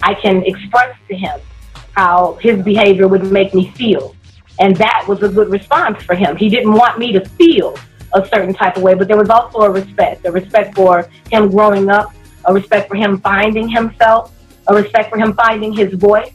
[0.03, 1.39] I can express to him
[1.97, 4.15] how his behavior would make me feel.
[4.59, 6.37] And that was a good response for him.
[6.37, 7.75] He didn't want me to feel
[8.13, 11.49] a certain type of way, but there was also a respect a respect for him
[11.49, 12.13] growing up,
[12.45, 14.31] a respect for him finding himself,
[14.67, 16.33] a respect for him finding his voice.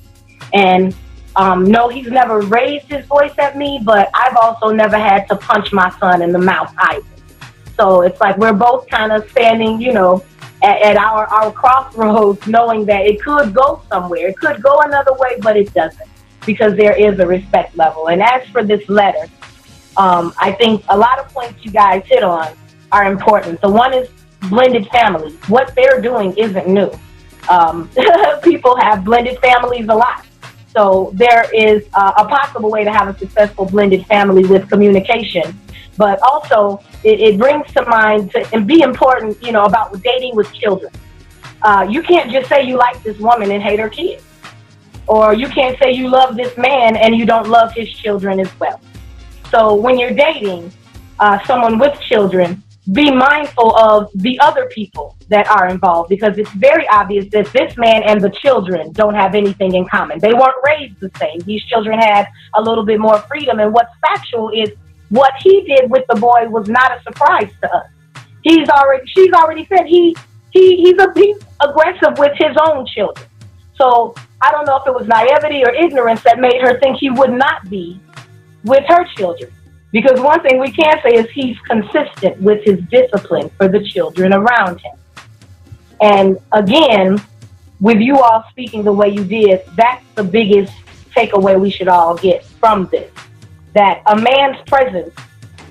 [0.52, 0.94] And
[1.36, 5.36] um, no, he's never raised his voice at me, but I've also never had to
[5.36, 7.06] punch my son in the mouth either.
[7.78, 10.22] So it's like we're both kind of standing, you know,
[10.62, 14.28] at, at our, our crossroads, knowing that it could go somewhere.
[14.28, 16.08] It could go another way, but it doesn't
[16.46, 18.08] because there is a respect level.
[18.08, 19.28] And as for this letter,
[19.96, 22.48] um, I think a lot of points you guys hit on
[22.90, 23.60] are important.
[23.60, 24.08] So one is
[24.48, 25.34] blended families.
[25.48, 26.90] What they're doing isn't new.
[27.48, 27.90] Um,
[28.42, 30.26] people have blended families a lot.
[30.74, 35.58] So there is uh, a possible way to have a successful blended family with communication.
[35.97, 40.36] But also, it, it brings to mind to and be important, you know, about dating
[40.36, 40.93] with children.
[41.62, 44.24] Uh, you can't just say you like this woman and hate her kids,
[45.07, 48.51] or you can't say you love this man and you don't love his children as
[48.59, 48.80] well.
[49.51, 50.72] So when you're dating
[51.18, 52.62] uh, someone with children,
[52.93, 57.76] be mindful of the other people that are involved because it's very obvious that this
[57.76, 60.18] man and the children don't have anything in common.
[60.18, 61.38] They weren't raised the same.
[61.40, 63.61] These children had a little bit more freedom.
[63.61, 64.70] And what's factual is
[65.12, 67.86] what he did with the boy was not a surprise to us.
[68.42, 70.16] He's already, she's already said he,
[70.50, 73.26] he, he's, a, he's aggressive with his own children.
[73.76, 77.10] So I don't know if it was naivety or ignorance that made her think he
[77.10, 78.00] would not be
[78.64, 79.52] with her children.
[79.90, 84.32] Because one thing we can say is he's consistent with his discipline for the children
[84.32, 84.96] around him.
[86.00, 87.20] And again,
[87.80, 90.72] with you all speaking the way you did, that's the biggest
[91.14, 93.12] takeaway we should all get from this.
[93.74, 95.14] That a man's presence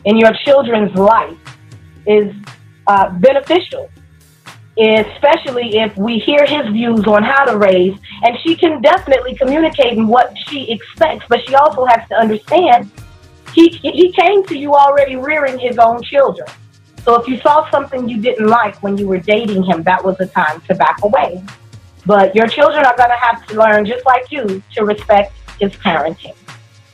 [0.05, 1.37] in your children's life
[2.07, 2.33] is
[2.87, 3.89] uh, beneficial,
[4.77, 7.97] especially if we hear his views on how to raise.
[8.23, 12.89] And she can definitely communicate in what she expects, but she also has to understand
[13.53, 16.47] he, he came to you already rearing his own children.
[17.03, 20.19] So if you saw something you didn't like when you were dating him, that was
[20.19, 21.43] a time to back away.
[22.05, 25.71] But your children are going to have to learn, just like you, to respect his
[25.73, 26.35] parenting.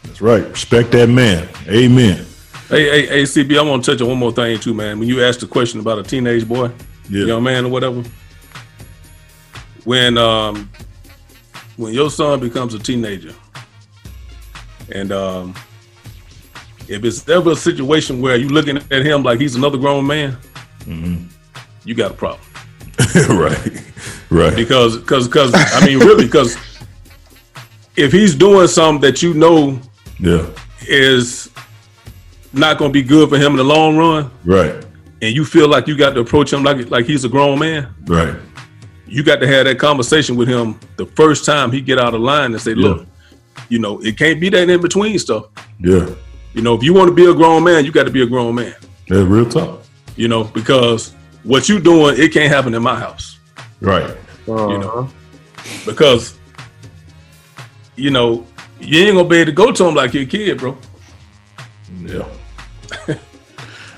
[0.08, 0.47] That's right.
[0.47, 1.47] Respect that man.
[1.68, 2.26] Amen.
[2.70, 4.99] Hey, hey, hey, CB, I want to touch on one more thing too, man.
[4.99, 6.72] When you asked the question about a teenage boy,
[7.10, 8.03] young man or whatever,
[9.86, 10.70] when um
[11.78, 13.34] when your son becomes a teenager,
[14.91, 15.55] and um
[16.88, 20.38] if it's ever a situation where you're looking at him like he's another grown man,
[21.84, 22.41] you got a problem.
[23.30, 23.84] right,
[24.30, 24.55] right.
[24.55, 26.58] Because, because, because, I mean, really, because
[27.95, 29.80] if he's doing something that you know
[30.20, 30.47] Yeah.
[30.88, 31.49] is
[32.53, 34.76] not going to be good for him in the long run, Right.
[35.22, 37.88] and you feel like you got to approach him like like he's a grown man,
[38.05, 38.36] Right.
[39.05, 42.22] you got to have that conversation with him the first time he get out of
[42.22, 43.05] line and say, "Look,
[43.70, 45.45] you know, it can't be that in between stuff.
[45.80, 46.09] Yeah.
[46.53, 48.26] You know, if you want to be a grown man, you got to be a
[48.26, 48.74] grown man.
[49.07, 49.84] That's real talk.
[50.15, 51.13] You know, because
[51.43, 53.38] what you doing, it can't happen in my house.
[53.82, 54.15] Right.
[54.47, 55.82] You know, uh-huh.
[55.86, 56.38] because
[57.95, 58.45] you know
[58.80, 60.78] you ain't gonna be able to go to him like your kid, bro.
[62.02, 62.28] Yeah.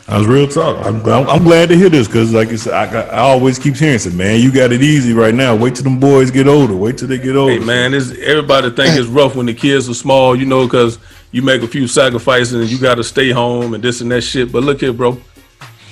[0.09, 0.83] I was real talk.
[0.87, 3.75] I'm, I'm, I'm glad to hear this because, like you said, I, I always keep
[3.75, 5.55] hearing, "Say, man, you got it easy right now.
[5.55, 6.75] Wait till them boys get older.
[6.75, 9.93] Wait till they get older." Hey man, everybody think it's rough when the kids are
[9.93, 10.97] small, you know, because
[11.31, 14.21] you make a few sacrifices and you got to stay home and this and that
[14.21, 14.51] shit.
[14.51, 15.21] But look here, bro,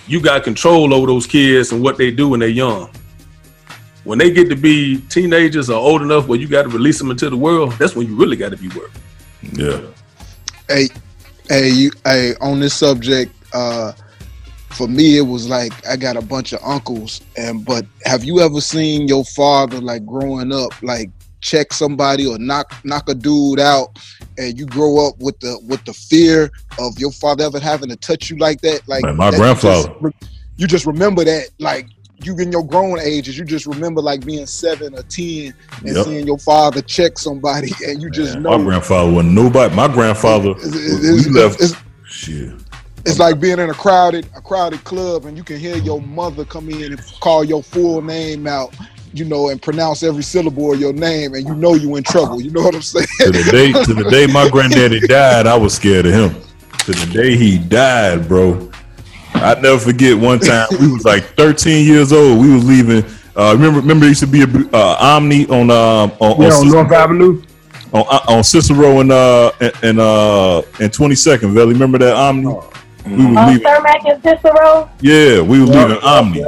[0.08, 2.90] you got control over those kids and what they do when they're young.
[4.08, 7.12] When they get to be teenagers or old enough where you got to release them
[7.12, 9.02] into the world, that's when you really got to be working.
[9.52, 9.82] Yeah.
[10.70, 10.88] Hey,
[11.50, 13.92] hey, you, hey, on this subject, uh,
[14.70, 18.40] for me, it was like I got a bunch of uncles, and but have you
[18.40, 21.10] ever seen your father like growing up, like
[21.42, 24.00] check somebody or knock knock a dude out,
[24.38, 26.50] and you grow up with the with the fear
[26.80, 28.88] of your father ever having to touch you like that?
[28.88, 30.00] Like Man, my that you just grandfather.
[30.00, 31.88] re- you just remember that, like
[32.24, 35.54] you in your grown ages, you just remember like being seven or ten
[35.86, 36.06] and Yep.
[36.06, 38.58] seeing your father check somebody, and you just know.
[38.58, 39.76] My grandfather wasn't nobody.
[39.76, 41.62] My grandfather, it's- we left.
[41.62, 41.76] it's-
[42.10, 42.52] shit.
[43.06, 46.44] It's like being in a crowded a crowded club and you can hear your mother
[46.44, 48.76] come in and call your full name out,
[49.14, 52.42] you know, and pronounce every syllable of your name, and you know you in trouble.
[52.42, 53.06] You know what I'm saying?
[53.22, 56.36] To the day, to the day my granddaddy died, I was scared of him.
[56.80, 58.70] To the day he died, bro.
[59.42, 62.40] I never forget one time we was like 13 years old.
[62.40, 63.04] We was leaving.
[63.36, 66.52] Uh, remember, remember there used to be a uh, Omni on um on, Yeah, on
[66.52, 67.42] Cicero- North Avenue.
[67.94, 71.54] on, uh, on Cicero and uh and, and uh and 22nd.
[71.54, 72.46] Valley, remember that Omni?
[72.48, 72.52] We
[73.26, 73.64] was Um, leaving.
[73.66, 74.90] Cermak and Cicero.
[75.02, 75.86] Yeah, we was Yeah.
[75.86, 76.46] leaving Omni.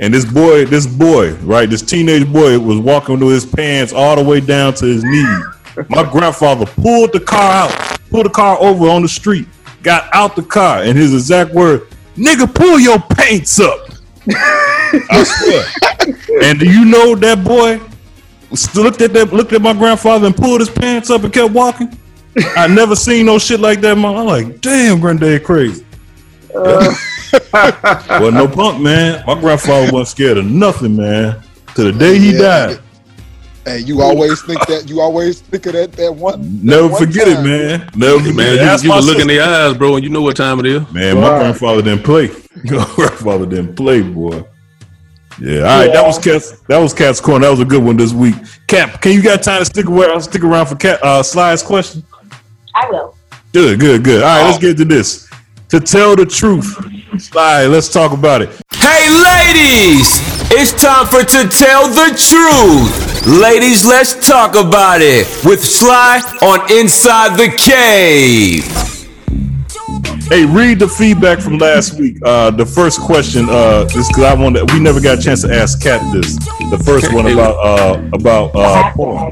[0.00, 4.14] And this boy, this boy, right, this teenage boy was walking with his pants all
[4.14, 5.44] the way down to his knees.
[5.88, 9.48] My grandfather pulled the car out, pulled the car over on the street,
[9.82, 13.88] got out the car, and his exact word, nigga, pull your pants up.
[14.30, 16.42] I swear.
[16.42, 17.80] and do you know that boy
[18.74, 21.96] looked at that, looked at my grandfather and pulled his pants up and kept walking?
[22.56, 23.96] I never seen no shit like that.
[23.96, 24.16] Man.
[24.16, 25.84] I'm like, damn, granddad crazy.
[26.54, 26.94] Uh.
[28.08, 29.22] well, no punk, man.
[29.26, 31.42] My grandfather wasn't scared of nothing, man.
[31.74, 32.38] To the day he Yeah.
[32.38, 32.80] died.
[33.68, 36.64] Hey, you always think that you always think of that that one.
[36.64, 37.90] Never that one forget it, man.
[37.94, 38.54] Never forget Man, it.
[38.54, 40.64] you, Ask you can look in the eyes, bro, and you know what time it
[40.64, 40.90] is.
[40.90, 42.28] Man, my grandfather didn't play.
[42.64, 44.42] My grandfather didn't play, boy.
[45.38, 45.92] Yeah, all right.
[45.92, 46.58] That was Kat's.
[46.62, 47.44] That was Kat's corner.
[47.44, 48.34] That was a good one this week.
[48.66, 50.22] Cap, can you got time to stick around?
[50.22, 52.02] Stick around for Kat uh, Sly's question.
[52.74, 53.14] I will.
[53.52, 54.22] Good, good, good.
[54.22, 55.28] All right, let's get to this.
[55.68, 56.66] To tell the truth,
[57.20, 57.66] Sly.
[57.66, 58.48] Let's talk about it.
[58.72, 60.37] Hey, ladies!
[60.50, 63.26] It's time for To Tell the Truth.
[63.26, 68.64] Ladies, let's talk about it with Sly on Inside the Cave.
[70.28, 72.16] Hey, read the feedback from last week.
[72.24, 74.70] Uh, the first question, uh, is because I wanted.
[74.72, 76.36] We never got a chance to ask Kat this.
[76.70, 79.30] The first one about uh about uh porn.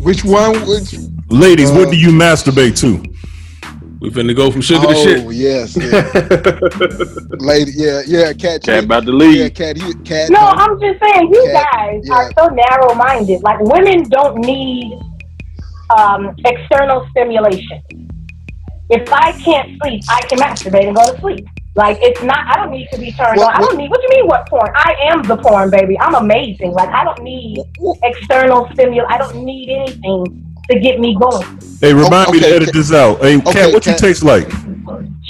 [0.00, 0.54] Which one?
[0.66, 0.94] Which?
[1.28, 3.02] Ladies, what do you masturbate to?
[4.00, 5.34] We finna go from sugar oh, to shit.
[5.34, 7.36] yes, yeah.
[7.38, 8.62] lady, yeah, yeah, Kat.
[8.62, 9.36] Kat about to leave.
[9.36, 9.76] Yeah, Kat.
[9.78, 10.28] He, Kat.
[10.30, 12.14] No, I'm just saying, you Kat, guys yeah.
[12.14, 13.42] are so narrow minded.
[13.42, 15.00] Like, women don't need
[15.96, 17.82] um, external stimulation.
[18.90, 21.46] If I can't sleep, I can masturbate and go to sleep.
[21.74, 22.38] Like it's not.
[22.46, 23.62] I don't need to be turned What- on.
[23.62, 23.90] I don't need.
[23.90, 24.26] What do you mean?
[24.26, 24.72] What porn?
[24.74, 25.98] I am the porn, baby.
[26.00, 26.72] I'm amazing.
[26.72, 27.58] Like I don't need
[28.02, 29.04] external stimulation.
[29.10, 31.46] I don't need anything to get me going.
[31.80, 33.20] Hey, remind me to okay, edit this out.
[33.20, 34.50] Hey, okay, Kat, what you taste like?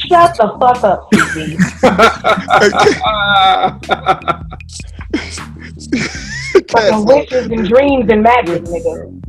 [0.09, 1.57] Shut the fuck up, CB.
[6.71, 9.23] Fucking wishes and dreams and magic, nigga.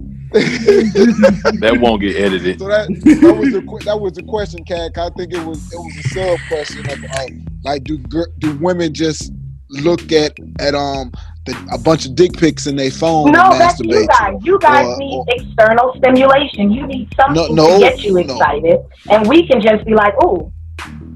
[1.61, 2.59] That won't get edited.
[2.59, 4.93] So that that was the that was the question, Kat.
[4.93, 7.27] 'cause I think it was it was a sub question of uh,
[7.63, 7.97] like do
[8.39, 9.31] do women just
[9.69, 11.36] look at at um the,
[11.71, 14.07] a bunch of dick pics in their phone No, and that's you masturbate?
[14.07, 14.33] guys.
[14.43, 16.71] You guys Or- need or- external stimulation.
[16.71, 18.19] You need something No, no, to get you no.
[18.19, 18.79] excited,
[19.09, 20.51] and we can just be like, "Ooh,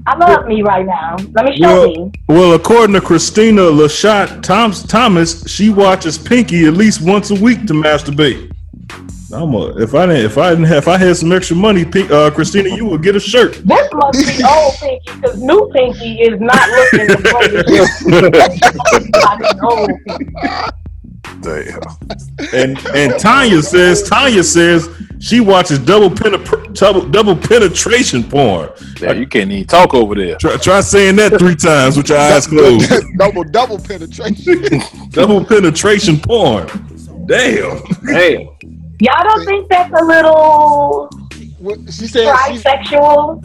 [0.06, 1.16] I love me right now.
[1.34, 4.42] Let me show Well, me." well, according to Christina Lashot
[4.88, 8.50] Thomas, she watches Pinky at least once a week to masturbate.
[9.32, 11.84] I'm a, if I didn't if I didn't have, if I had some extra money,
[11.84, 13.54] Pink, uh, Christina, you would get a shirt.
[13.64, 18.04] This must be old Pinky because new Pinky is not looking the greatest.
[19.62, 20.34] old Pinky.
[21.40, 21.80] Damn.
[22.52, 28.70] And and Tanya says Tanya says she watches double penetra- double, double penetration porn.
[29.00, 30.36] Yeah, you can't even talk over there.
[30.36, 32.90] Try, try saying that three times with your eyes closed.
[33.16, 34.80] double double penetration.
[35.10, 36.66] double penetration porn.
[37.26, 37.82] Damn.
[38.04, 38.48] Hey,
[39.02, 41.10] Y'all don't think that's a little
[41.58, 43.42] What- she said she's, trisexual?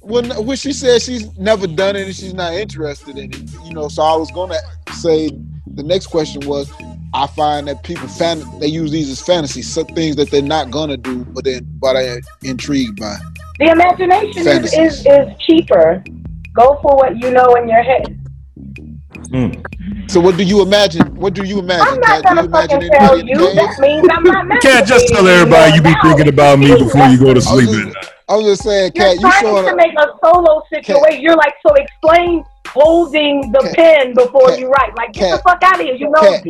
[0.00, 3.50] well, no- well, she said she's never done it and she's not interested in it.
[3.64, 4.58] You know, so I was gonna
[4.92, 5.30] say
[5.74, 6.70] the next question was.
[7.14, 10.70] I find that people fan they use these as fantasies, some things that they're not
[10.70, 13.16] gonna do, but then but are intrigued by.
[13.58, 14.78] The imagination is, Fantasies.
[15.00, 16.04] is, is cheaper.
[16.52, 18.20] Go for what you know in your head.
[19.30, 19.50] Hmm.
[20.08, 21.14] So what do you imagine?
[21.16, 21.86] What do you imagine?
[21.86, 22.34] I'm not Kat?
[22.36, 23.36] Gonna fucking tell you.
[23.36, 23.56] cave?
[23.56, 27.06] That means I'm not You can't just tell everybody you be thinking about me before
[27.06, 28.12] you go to sleep at night.
[28.28, 29.76] I was just saying, You're Kat, you trying to up.
[29.76, 31.20] make a solo situation.
[31.22, 34.94] You're like, so explain holding the pen before you write.
[34.96, 35.94] Like, get the fuck out of here.
[35.94, 36.44] You know Kat.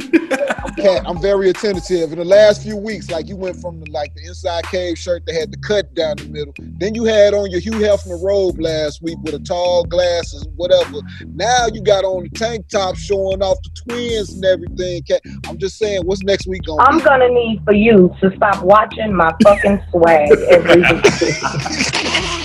[0.00, 2.12] Kat, I'm very attentive.
[2.12, 5.24] In the last few weeks, like you went from the, like the inside cave shirt
[5.26, 6.54] that had the cut down the middle.
[6.58, 11.00] Then you had on your Hugh Hefner robe last week with a tall glasses, whatever.
[11.26, 15.02] Now you got on the tank top showing off the twins and everything.
[15.02, 17.04] Kat, I'm just saying, what's next week gonna I'm be?
[17.04, 22.34] gonna need for you to stop watching my fucking swag every week.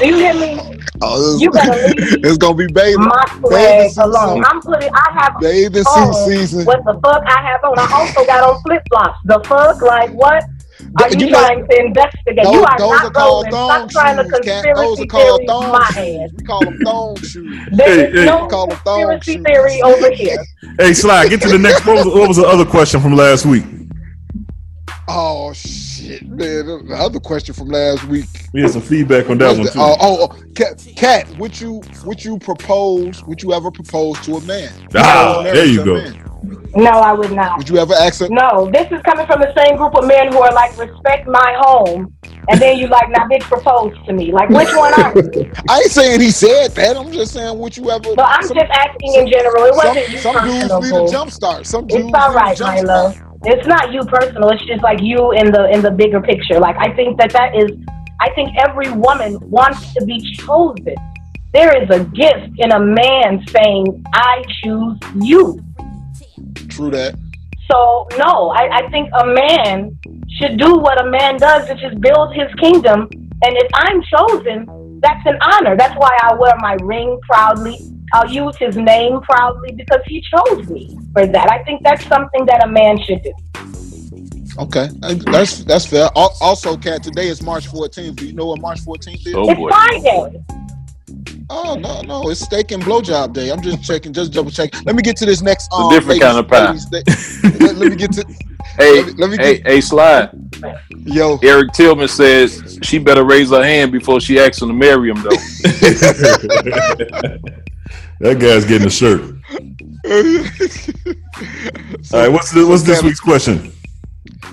[0.00, 0.78] Do you hear me?
[1.02, 1.94] Oh, You better leave
[2.24, 3.00] it's gonna be bathing.
[3.04, 4.36] my bathing suit alone.
[4.36, 4.44] season.
[4.46, 4.90] I'm putting.
[4.94, 6.64] I have Bathing on suit season.
[6.64, 7.78] What the fuck I have on?
[7.78, 9.18] I also got on flip flops.
[9.24, 10.44] The fuck, like what?
[11.02, 12.44] Are you, you know- trying to investigate?
[12.44, 13.50] Those- you are those not are called rolling.
[13.52, 14.64] thong Stop trying to shoes, Kat.
[14.74, 16.20] Those conspiracy are called theory thong my shoes.
[16.22, 16.30] ass.
[16.36, 17.68] We call them thong shoes.
[17.72, 18.24] There Hey, hey.
[18.24, 19.44] no call them thong conspiracy shoes.
[19.46, 20.38] theory over here.
[20.78, 21.84] Hey, Sly, get to the next.
[21.86, 23.64] What was, what was the other question from last week?
[25.08, 25.70] Oh shit,
[26.24, 26.86] man!
[26.86, 28.26] The other question from last week.
[28.52, 29.78] We had some feedback on that was one the- too.
[29.80, 33.22] Oh, oh, oh, Kat, Kat, would you would you propose?
[33.24, 34.72] Would you ever propose to a man?
[34.94, 35.94] Ah, Propose there you marriage to a go.
[35.94, 36.26] man?
[36.74, 37.58] No, I would not.
[37.58, 40.32] Would you ever ask a No, this is coming from the same group of men
[40.32, 42.14] who are like, respect my home,
[42.48, 44.32] and then you like, now bitch, propose to me.
[44.32, 45.52] Like, which one are you?
[45.68, 46.96] I ain't saying he said that.
[46.96, 48.14] I'm just saying, would you ever?
[48.16, 49.64] No, I'm some- just asking in general.
[49.64, 51.02] It some, wasn't you some dudes personal.
[51.02, 51.66] need a jump start.
[51.66, 53.16] Some dudes It's all need right, a jump my love.
[53.44, 54.50] It's not you personal.
[54.50, 56.58] It's just like you in the in the bigger picture.
[56.60, 57.70] Like I think that that is.
[58.20, 60.94] I think every woman wants to be chosen.
[61.54, 65.58] There is a gift in a man saying, "I choose you."
[66.68, 67.14] True that.
[67.70, 69.98] So no, I, I think a man
[70.38, 73.08] should do what a man does, which is build his kingdom.
[73.42, 75.76] And if I'm chosen, that's an honor.
[75.76, 77.78] That's why I wear my ring proudly.
[78.12, 81.50] I'll use his name proudly because he chose me for that.
[81.50, 83.32] I think that's something that a man should do.
[84.58, 84.88] Okay,
[85.30, 86.08] that's that's fair.
[86.16, 88.16] Also, Kat, today is March 14th.
[88.16, 89.34] Do you know what March 14th is?
[89.34, 89.68] Oh it's boy.
[89.70, 90.42] Friday.
[91.48, 93.50] Oh no, no, it's steak and blowjob day.
[93.50, 94.70] I'm just checking, just double check.
[94.84, 95.72] Let me get to this next.
[95.72, 96.66] a Um, different kind of pie.
[96.68, 98.24] ladies, let, let me get to.
[98.76, 100.30] Hey, Let me- let me hey, get- hey, slide.
[101.04, 105.10] Yo, Eric Tillman says she better raise her hand before she asks him to marry
[105.10, 105.30] him, though.
[108.20, 109.20] That guy's getting a shirt.
[112.12, 113.72] All right, what's the, what's this week's question?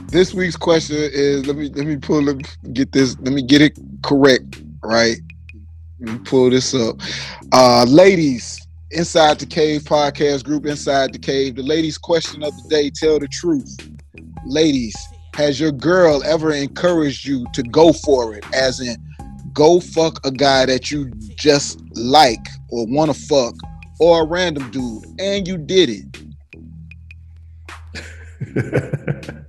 [0.07, 2.43] this week's question is let me let me pull let me
[2.73, 5.17] get this let me get it correct right
[5.99, 6.97] let me pull this up
[7.53, 12.69] uh ladies inside the cave podcast group inside the cave the ladies question of the
[12.69, 13.77] day tell the truth
[14.45, 14.95] ladies
[15.33, 18.95] has your girl ever encouraged you to go for it as in
[19.57, 23.55] go fuck a guy that you just like or want to fuck
[23.99, 26.05] or a random dude and you did it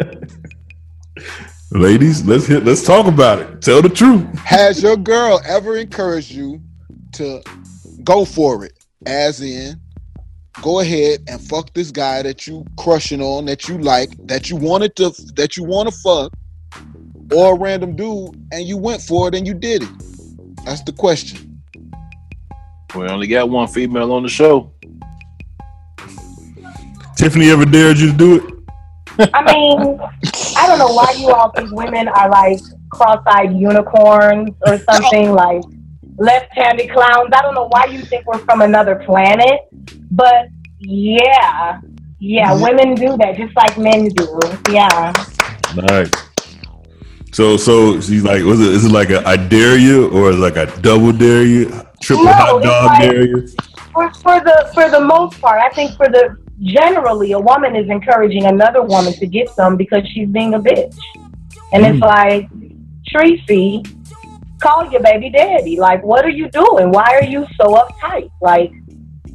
[1.71, 2.65] Ladies, let's hit.
[2.65, 3.61] Let's talk about it.
[3.61, 4.25] Tell the truth.
[4.39, 6.63] Has your girl ever encouraged you
[7.13, 7.43] to
[8.03, 8.73] go for it,
[9.05, 9.79] as in
[10.63, 14.57] go ahead and fuck this guy that you crushing on, that you like, that you
[14.57, 16.33] wanted to, that you want to fuck,
[17.33, 19.89] or a random dude, and you went for it and you did it.
[20.65, 21.63] That's the question.
[22.95, 24.73] We only got one female on the show.
[27.17, 28.55] Tiffany ever dared you to do it?
[29.35, 29.99] I mean,
[30.57, 32.61] I don't know why you all think women are like
[32.91, 35.63] cross-eyed unicorns or something like
[36.17, 37.31] left-handed clowns.
[37.33, 39.63] I don't know why you think we're from another planet,
[40.13, 40.49] but
[40.79, 41.81] yeah,
[42.21, 44.41] yeah, women do that just like men do.
[44.71, 45.13] Yeah.
[45.75, 46.28] Nice.
[47.33, 48.69] So, so she's like, was it?
[48.69, 51.67] Is it like a I dare you, or is it like a double dare you,
[52.01, 53.49] triple No, hot dog like- dare you?
[53.93, 57.89] For, for the for the most part, I think for the generally a woman is
[57.89, 60.97] encouraging another woman to get some because she's being a bitch,
[61.73, 62.05] and it's hmm.
[62.05, 62.49] like
[63.09, 63.83] Tracy,
[64.61, 65.79] call your baby daddy.
[65.79, 66.91] Like, what are you doing?
[66.91, 68.31] Why are you so uptight?
[68.41, 68.73] Like,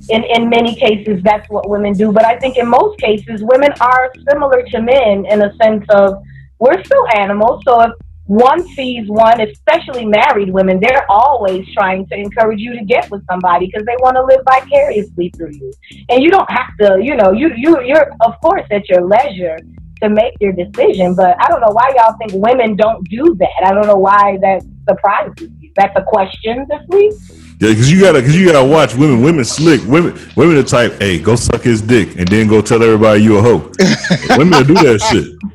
[0.10, 2.12] in in many cases, that's what women do.
[2.12, 6.24] But I think in most cases, women are similar to men in a sense of
[6.64, 7.61] we're still animals.
[7.68, 7.91] So if
[8.26, 13.26] one sees one, especially married women, they're always trying to encourage you to get with
[13.30, 15.74] somebody because they want to live vicariously through you.
[16.09, 19.57] And you don't have to, you know, you you you're of course at your leisure
[20.01, 21.16] to make your decision.
[21.16, 23.66] But I don't know why y'all think women don't do that.
[23.66, 25.72] I don't know why that surprises you.
[25.76, 27.14] That's a question this week.
[27.59, 29.22] Yeah, because you gotta, because you gotta watch women.
[29.22, 29.82] Women slick.
[29.86, 33.38] Women, women the type, hey, go suck his dick and then go tell everybody you
[33.38, 33.57] a hoe.
[34.38, 35.53] women will do that shit.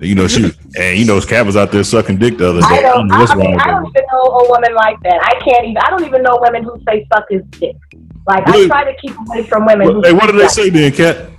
[0.00, 2.66] You know, she and you know, Kat was out there sucking dick the other day.
[2.66, 2.98] I I don't.
[2.98, 5.20] don't know I, what's I mean, I don't even know a woman like that.
[5.22, 5.78] I can't even.
[5.78, 7.76] I don't even know women who say "suck his dick."
[8.26, 9.86] Like I try to keep away from women.
[9.86, 11.30] who Hey, what do they say then, Kat?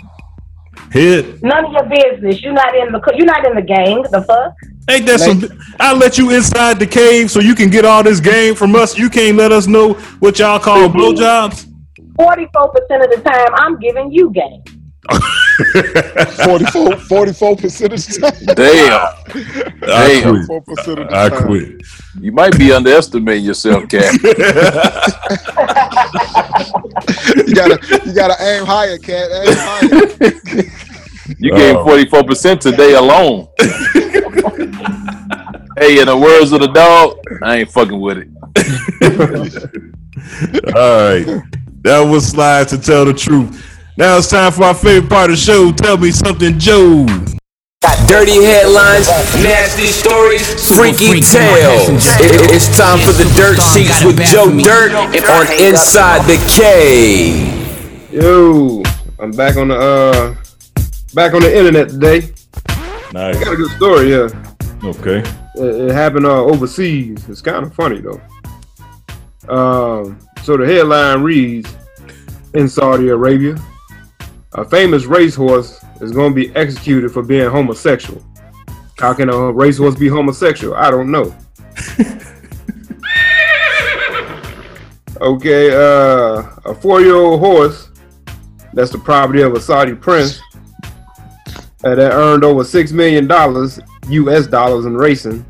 [0.91, 1.43] Head.
[1.43, 2.41] None of your business.
[2.41, 3.13] You're not in the.
[3.15, 4.03] You're not in the gang.
[4.03, 4.53] The fuck.
[4.89, 5.43] Ain't that some?
[5.79, 8.97] I let you inside the cave so you can get all this game from us.
[8.97, 11.67] You can't let us know what y'all call blowjobs.
[12.15, 14.63] Forty-four percent of the time, I'm giving you game.
[17.07, 18.55] 44 percent of the time.
[18.55, 19.07] Damn.
[19.89, 19.91] I
[20.21, 20.45] Damn.
[20.45, 21.13] quit.
[21.13, 21.81] I quit.
[22.19, 24.13] You might be underestimating yourself, Kat.
[27.35, 29.29] You gotta you gotta aim higher, Kat.
[29.31, 29.89] Aim higher.
[31.39, 31.81] You gave Oh.
[31.81, 33.47] Uh, forty four percent today alone.
[35.77, 38.27] hey, in the words of the dog, I ain't fucking with it.
[40.75, 41.25] All right.
[41.83, 43.76] That was slides to tell the truth.
[43.97, 45.71] Now it's time for our favorite part of the show.
[45.71, 47.05] Tell me something, Joe.
[47.81, 49.07] Got dirty headlines,
[49.41, 50.41] nasty stories,
[50.75, 52.05] freaky tales.
[52.19, 57.53] It- it's time for the dirt sheets with Joe Dirt on Inside the Cave.
[58.11, 58.83] Yo,
[59.19, 60.35] I'm back on the uh
[61.13, 62.29] back on the internet today.
[63.13, 63.37] Nice.
[63.37, 64.29] I got a good story, yeah.
[64.83, 65.19] Okay.
[65.55, 67.27] It, it happened uh, overseas.
[67.29, 68.21] It's kind of funny though.
[69.49, 71.73] Um, so the headline reads:
[72.53, 73.55] In Saudi Arabia,
[74.53, 78.23] a famous racehorse is going to be executed for being homosexual.
[78.97, 80.75] How can a racehorse be homosexual?
[80.75, 81.35] I don't know.
[85.21, 87.89] okay, uh, a four-year-old horse
[88.73, 90.41] that's the property of a Saudi prince
[91.83, 93.79] uh, that earned over six million dollars
[94.09, 94.47] U.S.
[94.47, 95.45] dollars in racing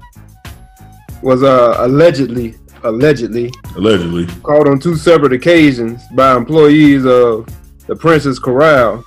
[1.22, 4.28] was uh, allegedly allegedly Allegedly.
[4.44, 7.48] called on two separate occasions by employees of
[7.88, 9.04] the Prince's Corral,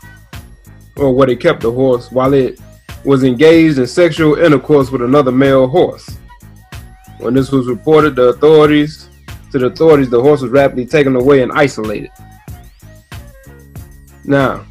[0.96, 2.58] or where they kept the horse, while it
[3.04, 6.16] was engaged in sexual intercourse with another male horse.
[7.18, 9.08] When this was reported, the authorities
[9.52, 12.10] to the authorities, the horse was rapidly taken away and isolated.
[14.24, 14.64] Now,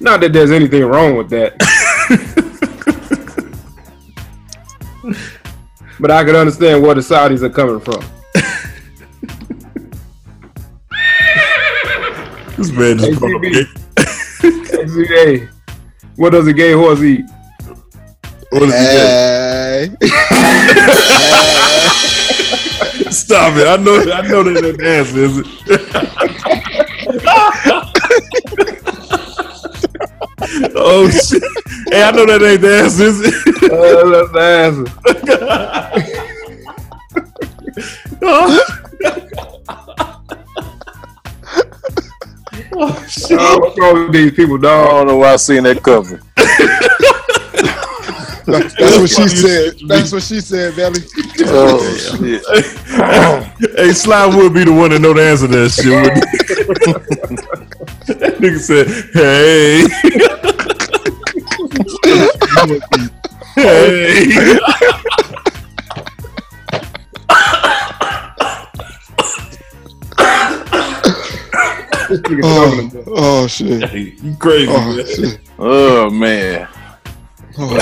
[0.00, 1.56] not that there's anything wrong with that.
[6.00, 8.04] but I can understand where the Saudis are coming from.
[12.56, 13.66] This man just brought up gay-
[15.08, 15.48] hey,
[16.16, 17.24] what does a gay horse eat?
[18.50, 19.90] What is Hey.
[23.10, 23.66] Stop it.
[23.66, 25.46] I know I know that ain't the answer, is it?
[30.76, 31.42] oh shit.
[31.92, 33.34] Hey, I know that ain't the answer, is it?
[33.70, 34.90] Uh, that's the
[38.22, 38.85] oh
[42.78, 43.38] Oh, shit.
[43.40, 46.20] Oh, what's wrong with these people, I don't know why I seen that cover.
[48.46, 49.74] That's, that's what she said.
[49.88, 50.92] That's what she said, Velle.
[51.46, 52.44] Oh shit.
[53.76, 56.14] hey, Sly would be the one to know the answer to that shit.
[58.20, 59.88] that nigga said, hey.
[63.56, 65.25] hey.
[72.48, 73.92] Oh, oh shit.
[74.22, 75.06] you crazy, Oh, man.
[75.06, 75.40] shit.
[75.58, 76.68] Oh man.
[77.58, 77.74] Oh,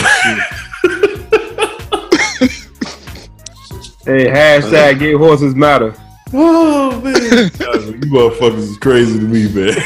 [4.07, 5.95] hey, hashtag get horses matter.
[6.33, 7.13] Oh man,
[7.59, 9.77] Guys, you motherfuckers is crazy to me, man.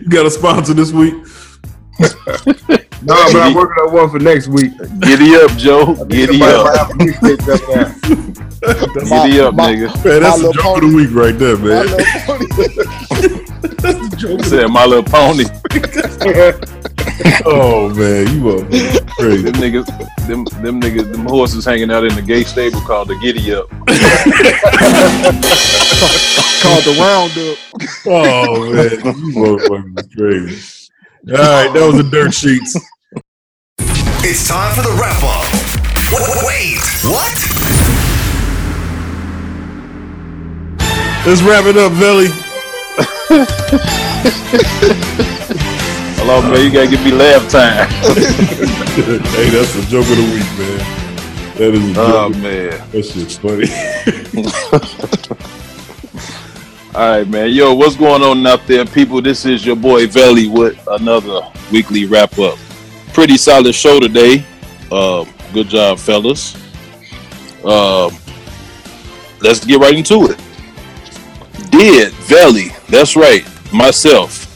[0.00, 1.14] you got a sponsor this week?
[2.00, 4.72] No, but I'm working on one for next week.
[5.00, 6.04] Giddy up, Joe.
[6.06, 6.90] Giddy up.
[8.68, 10.04] Giddy up, nigga.
[10.04, 11.86] Man, that's the joke of the week right there, man.
[13.78, 14.44] That's the joke.
[14.44, 15.44] Said my little pony.
[17.44, 18.64] oh man, you are
[19.14, 19.42] crazy.
[19.42, 19.86] Them niggas,
[20.26, 23.68] them them niggas, them horses hanging out in the gay stable called the Giddy Up.
[26.60, 27.56] Called the roundup.
[28.06, 30.90] Oh man, you motherfuckers is crazy.
[31.30, 32.76] All right, that was the dirt sheets.
[34.24, 35.68] It's time for the wrap up.
[36.44, 37.97] Wait, what?
[41.28, 42.24] Let's wrap it up, Velle.
[46.16, 46.64] Hello, man.
[46.64, 47.86] You gotta give me laugh time.
[49.36, 50.78] hey, that's the joke of the week, man.
[51.58, 52.14] That is a joke.
[52.14, 52.70] Oh man.
[52.92, 53.68] That shit's funny.
[56.98, 57.50] All right, man.
[57.50, 59.20] Yo, what's going on out there, people?
[59.20, 62.58] This is your boy Velle with another weekly wrap up.
[63.12, 64.46] Pretty solid show today.
[64.90, 66.54] Uh, good job, fellas.
[67.62, 68.16] Um,
[69.42, 70.40] let's get right into it.
[71.70, 72.70] Did Velle?
[72.88, 74.46] That's right, myself.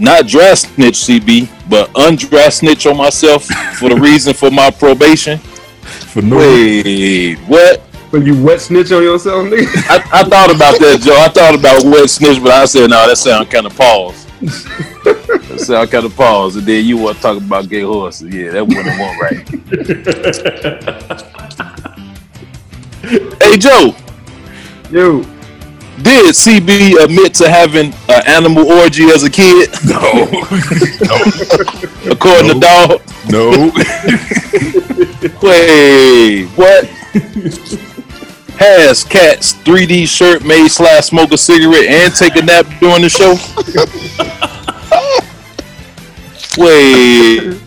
[0.00, 3.44] Not draft snitch, CB, but undraft snitch on myself
[3.78, 5.38] for the reason for my probation.
[5.38, 7.80] For no Wait, what?
[8.10, 9.66] When you wet snitch on yourself, nigga?
[9.90, 11.16] I, I thought about that, Joe.
[11.18, 14.24] I thought about wet snitch, but I said, no, that sound kind of pause.
[14.40, 16.56] that sound kind of pause.
[16.56, 18.34] And then you want to talk about gay horses.
[18.34, 19.46] Yeah, that wouldn't want right.
[23.42, 23.94] hey, Joe.
[24.90, 25.37] Yo.
[26.02, 29.70] Did CB admit to having an animal orgy as a kid?
[29.88, 30.28] No.
[32.12, 33.02] According to Dog?
[33.28, 33.50] No.
[35.42, 36.84] Wait, what?
[38.58, 43.08] Has Kat's 3D shirt made slash smoke a cigarette and take a nap during the
[43.08, 43.36] show?
[46.62, 47.60] Wait,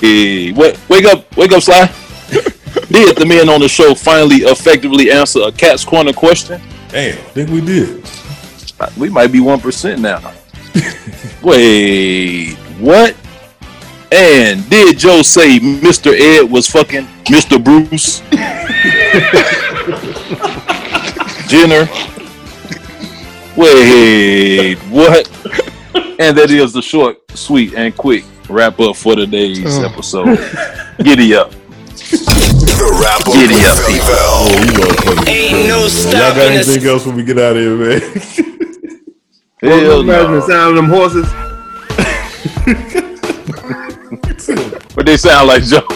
[0.00, 0.78] hey, what?
[0.88, 1.86] Wake up, wake up, Sly.
[2.90, 6.60] Did the men on the show finally effectively answer a Kat's Corner question?
[6.88, 8.08] Damn, I think we did.
[8.96, 10.32] We might be one percent now.
[11.42, 13.14] Wait, what?
[14.10, 16.18] And did Joe say Mr.
[16.18, 17.62] Ed was fucking Mr.
[17.62, 18.20] Bruce
[21.48, 21.86] Jenner?
[23.54, 25.28] Wait, what?
[26.20, 29.84] And that is the short, sweet, and quick wrap up for today's oh.
[29.84, 30.38] episode.
[31.02, 31.52] Giddy up.
[32.78, 34.14] The wrap up Giddy with up, people.
[34.14, 35.28] Oh, you motherfuckers.
[35.28, 38.00] Ain't no Y'all got stopping anything else when we get out of here, man?
[39.60, 40.46] Hell Imagine the no.
[40.46, 41.26] sound of them horses.
[44.94, 45.82] But they sound like Joe.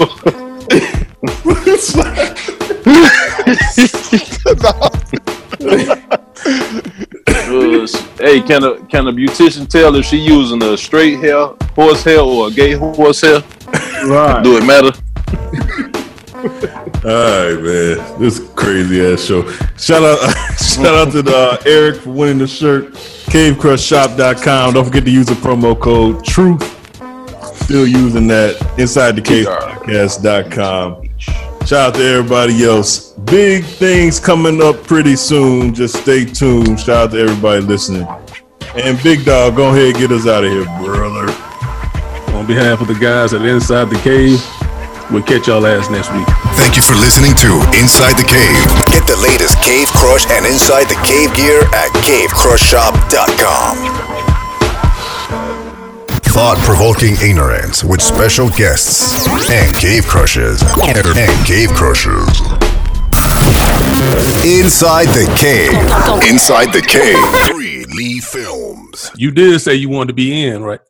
[7.55, 7.87] Uh,
[8.19, 12.21] hey, can a can a beautician tell if she using a straight hair horse hair
[12.21, 13.43] or a gay horse hair?
[14.05, 14.43] Right.
[14.43, 14.93] Do it matter?
[16.43, 18.21] All right, man.
[18.21, 19.49] This crazy ass show.
[19.77, 20.19] Shout out,
[20.59, 22.93] shout out to uh, Eric for winning the shirt.
[23.33, 24.75] CaveCrushShop.com.
[24.75, 26.63] Don't forget to use the promo code Truth.
[27.63, 28.61] Still using that.
[28.79, 31.09] Inside the Cave Podcast.com.
[31.67, 33.13] Shout out to everybody else.
[33.13, 35.73] Big things coming up pretty soon.
[35.73, 36.81] Just stay tuned.
[36.81, 38.07] Shout out to everybody listening.
[38.75, 41.31] And Big Dawg, go ahead and get us out of here, brother.
[42.37, 44.41] On behalf of the guys at Inside the Cave,
[45.13, 46.27] we'll catch y'all ass next week.
[46.57, 48.65] Thank you for listening to Inside the Cave.
[48.91, 53.77] Get the latest Cave Crush and Inside the Cave gear at CaveCrushShop.com.
[56.33, 62.41] Thought-provoking ignorance with special guests and cave crushes and cave crushers.
[64.43, 65.73] Inside the Cave.
[66.31, 67.55] Inside the Cave.
[67.55, 69.11] Free Lee Films.
[69.17, 70.81] You did say you wanted to be in, right?